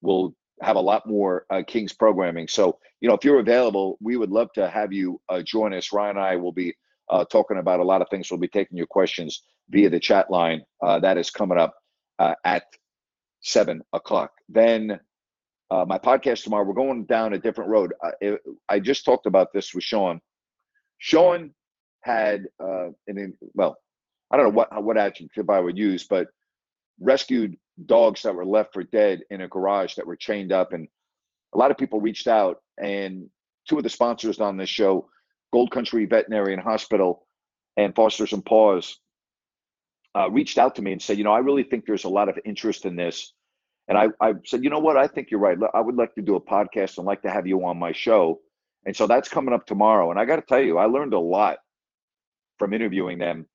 [0.00, 2.48] We'll have a lot more uh, Kings programming.
[2.48, 5.92] So, you know, if you're available, we would love to have you uh, join us.
[5.92, 6.74] Ryan and I will be
[7.10, 8.30] uh, talking about a lot of things.
[8.30, 10.62] We'll be taking your questions via the chat line.
[10.82, 11.74] Uh, that is coming up
[12.18, 12.64] uh, at
[13.40, 14.32] seven o'clock.
[14.48, 15.00] Then
[15.70, 17.92] uh, my podcast tomorrow, we're going down a different road.
[18.20, 20.20] It, I just talked about this with Sean.
[20.98, 21.52] Sean
[22.02, 23.76] had, uh, an, well,
[24.30, 26.28] I don't know what what adjective I would use, but
[27.00, 27.56] rescued
[27.86, 30.72] dogs that were left for dead in a garage that were chained up.
[30.72, 30.88] And
[31.54, 33.30] a lot of people reached out, and
[33.68, 35.08] two of the sponsors on this show,
[35.52, 37.26] Gold Country Veterinarian Hospital
[37.76, 38.98] and Fosters and Paws,
[40.14, 42.28] uh, reached out to me and said, you know, I really think there's a lot
[42.28, 43.32] of interest in this.
[43.88, 44.96] And I, I said, you know what?
[44.96, 45.56] I think you're right.
[45.74, 48.40] I would like to do a podcast and like to have you on my show.
[48.86, 50.10] And so that's coming up tomorrow.
[50.10, 51.58] And I got to tell you, I learned a lot
[52.58, 53.46] from interviewing them.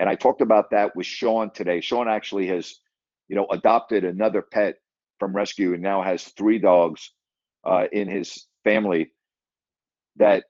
[0.00, 1.80] And I talked about that with Sean today.
[1.80, 2.80] Sean actually has
[3.28, 4.76] you know, adopted another pet
[5.18, 7.12] from rescue and now has three dogs
[7.64, 9.12] uh, in his family
[10.16, 10.44] that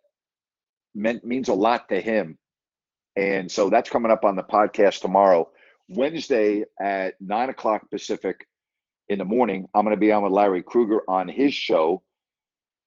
[0.94, 2.38] meant means a lot to him.
[3.16, 5.48] And so that's coming up on the podcast tomorrow.
[5.88, 8.46] Wednesday at nine o'clock Pacific
[9.08, 12.02] in the morning, I'm going to be on with Larry Krueger on his show.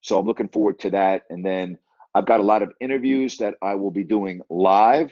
[0.01, 1.23] So I'm looking forward to that.
[1.29, 1.77] And then
[2.13, 5.11] I've got a lot of interviews that I will be doing live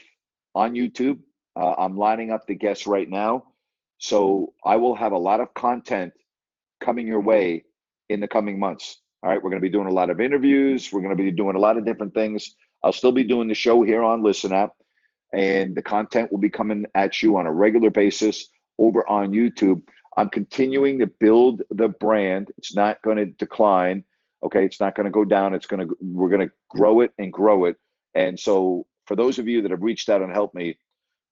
[0.56, 1.20] on YouTube.
[1.56, 3.46] Uh, I'm lining up the guests right now.
[4.00, 6.14] So I will have a lot of content
[6.84, 7.64] coming your way
[8.10, 9.02] in the coming months.
[9.24, 10.92] All right, we're going to be doing a lot of interviews.
[10.92, 12.56] We're going to be doing a lot of different things.
[12.84, 14.74] I'll still be doing the show here on Listen App,
[15.34, 18.48] and the content will be coming at you on a regular basis
[18.78, 19.82] over on YouTube.
[20.18, 22.52] I'm continuing to build the brand.
[22.58, 24.04] It's not going to decline.
[24.44, 25.54] Okay, it's not going to go down.
[25.54, 27.78] It's going to we're going to grow it and grow it.
[28.16, 30.78] And so, for those of you that have reached out and helped me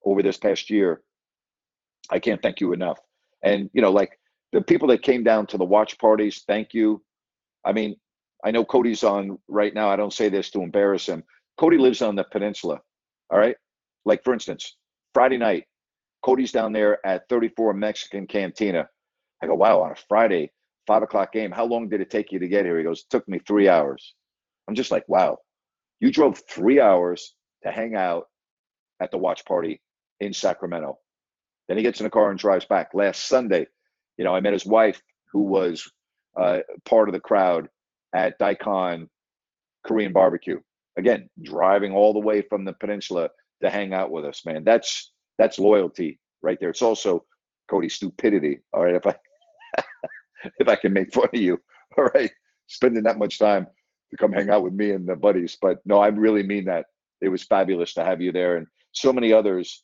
[0.06, 1.02] over this past year,
[2.12, 3.00] I can't thank you enough.
[3.44, 4.20] And you know, like
[4.54, 7.04] the people that came down to the watch parties, thank you.
[7.66, 7.96] I mean,
[8.44, 9.90] I know Cody's on right now.
[9.90, 11.24] I don't say this to embarrass him.
[11.58, 12.82] Cody lives on the peninsula.
[13.32, 13.56] All right.
[14.06, 14.76] Like for instance,
[15.14, 15.66] Friday night,
[16.26, 18.89] Cody's down there at 34 Mexican Cantina.
[19.43, 20.51] I go, wow, on a Friday,
[20.88, 21.51] five o'clock game.
[21.51, 22.80] How long did it take you to get here?
[22.80, 24.15] He goes, took me three hours.
[24.67, 25.38] I'm just like, wow,
[25.99, 28.23] you drove three hours to hang out
[28.99, 29.80] at the watch party
[30.19, 30.97] in Sacramento.
[31.67, 32.95] Then he gets in the car and drives back.
[32.95, 33.67] Last Sunday,
[34.17, 34.99] you know, I met his wife,
[35.32, 35.88] who was
[36.36, 37.69] uh, part of the crowd
[38.15, 39.09] at Daikon
[39.86, 40.59] Korean barbecue.
[40.97, 43.30] Again, driving all the way from the peninsula
[43.61, 44.63] to hang out with us, man.
[44.63, 46.70] That's that's loyalty right there.
[46.70, 47.26] It's also
[47.70, 48.60] Cody stupidity.
[48.74, 49.16] All right, if I
[50.60, 51.60] if I can make fun of you,
[51.98, 52.32] all right,
[52.68, 53.68] spending that much time
[54.12, 55.58] to come hang out with me and the buddies.
[55.62, 56.86] But no, I really mean that.
[57.22, 59.84] It was fabulous to have you there, and so many others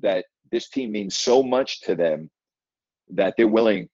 [0.00, 2.30] that this team means so much to them
[3.10, 3.88] that they're willing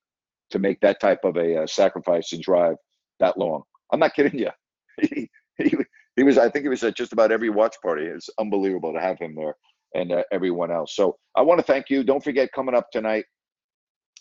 [0.51, 2.77] to make that type of a uh, sacrifice and drive
[3.19, 3.63] that long.
[3.93, 4.51] I'm not kidding you.
[5.01, 5.77] he, he,
[6.17, 8.05] he was, I think he was at just about every watch party.
[8.05, 9.55] It's unbelievable to have him there
[9.95, 10.95] and uh, everyone else.
[10.95, 12.05] So I want to thank you.
[12.05, 13.25] Don't forget coming up tonight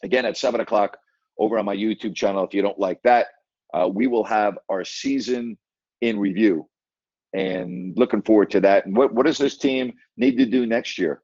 [0.03, 0.97] again at seven o'clock
[1.37, 2.43] over on my YouTube channel.
[2.43, 3.27] If you don't like that,
[3.73, 5.57] uh, we will have our season
[6.01, 6.67] in review
[7.33, 8.85] and looking forward to that.
[8.85, 11.21] And what, what does this team need to do next year?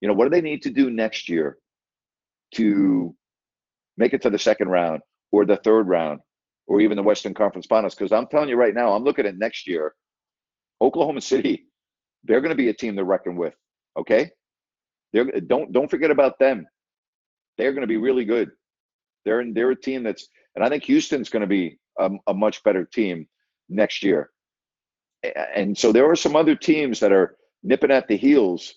[0.00, 1.58] You know, what do they need to do next year
[2.54, 3.14] to
[3.96, 6.20] make it to the second round or the third round
[6.66, 7.94] or even the Western Conference Finals?
[7.94, 9.94] Because I'm telling you right now, I'm looking at next year.
[10.80, 11.66] Oklahoma City,
[12.24, 13.54] they're going to be a team to reckon with.
[13.98, 14.30] Okay,
[15.12, 16.66] they're don't don't forget about them.
[17.58, 18.50] They're going to be really good.
[19.24, 22.62] They're they're a team that's, and I think Houston's going to be a, a much
[22.64, 23.28] better team
[23.68, 24.30] next year.
[25.54, 28.74] And so there are some other teams that are nipping at the heels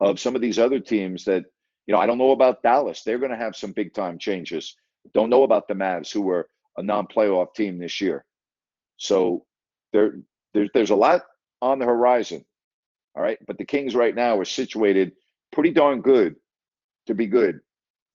[0.00, 1.44] of some of these other teams that,
[1.86, 3.02] you know, I don't know about Dallas.
[3.02, 4.74] They're going to have some big time changes.
[5.12, 8.24] Don't know about the Mavs, who were a non playoff team this year.
[8.96, 9.44] So
[9.92, 10.14] there,
[10.54, 11.22] there, there's a lot
[11.60, 12.44] on the horizon.
[13.14, 13.38] All right.
[13.46, 15.12] But the Kings right now are situated
[15.52, 16.36] pretty darn good
[17.06, 17.60] to be good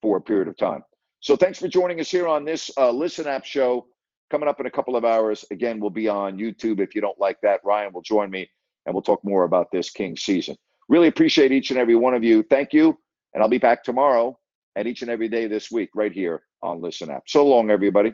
[0.01, 0.83] for a period of time.
[1.19, 3.87] So thanks for joining us here on this uh, Listen App show
[4.29, 5.45] coming up in a couple of hours.
[5.51, 6.79] Again, we'll be on YouTube.
[6.79, 8.49] If you don't like that, Ryan will join me
[8.85, 10.55] and we'll talk more about this King season.
[10.89, 12.43] Really appreciate each and every one of you.
[12.43, 12.97] Thank you.
[13.33, 14.37] And I'll be back tomorrow
[14.75, 17.23] and each and every day this week right here on Listen App.
[17.27, 18.13] So long, everybody.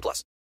[0.00, 0.22] plus.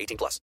[0.00, 0.40] 18 plus.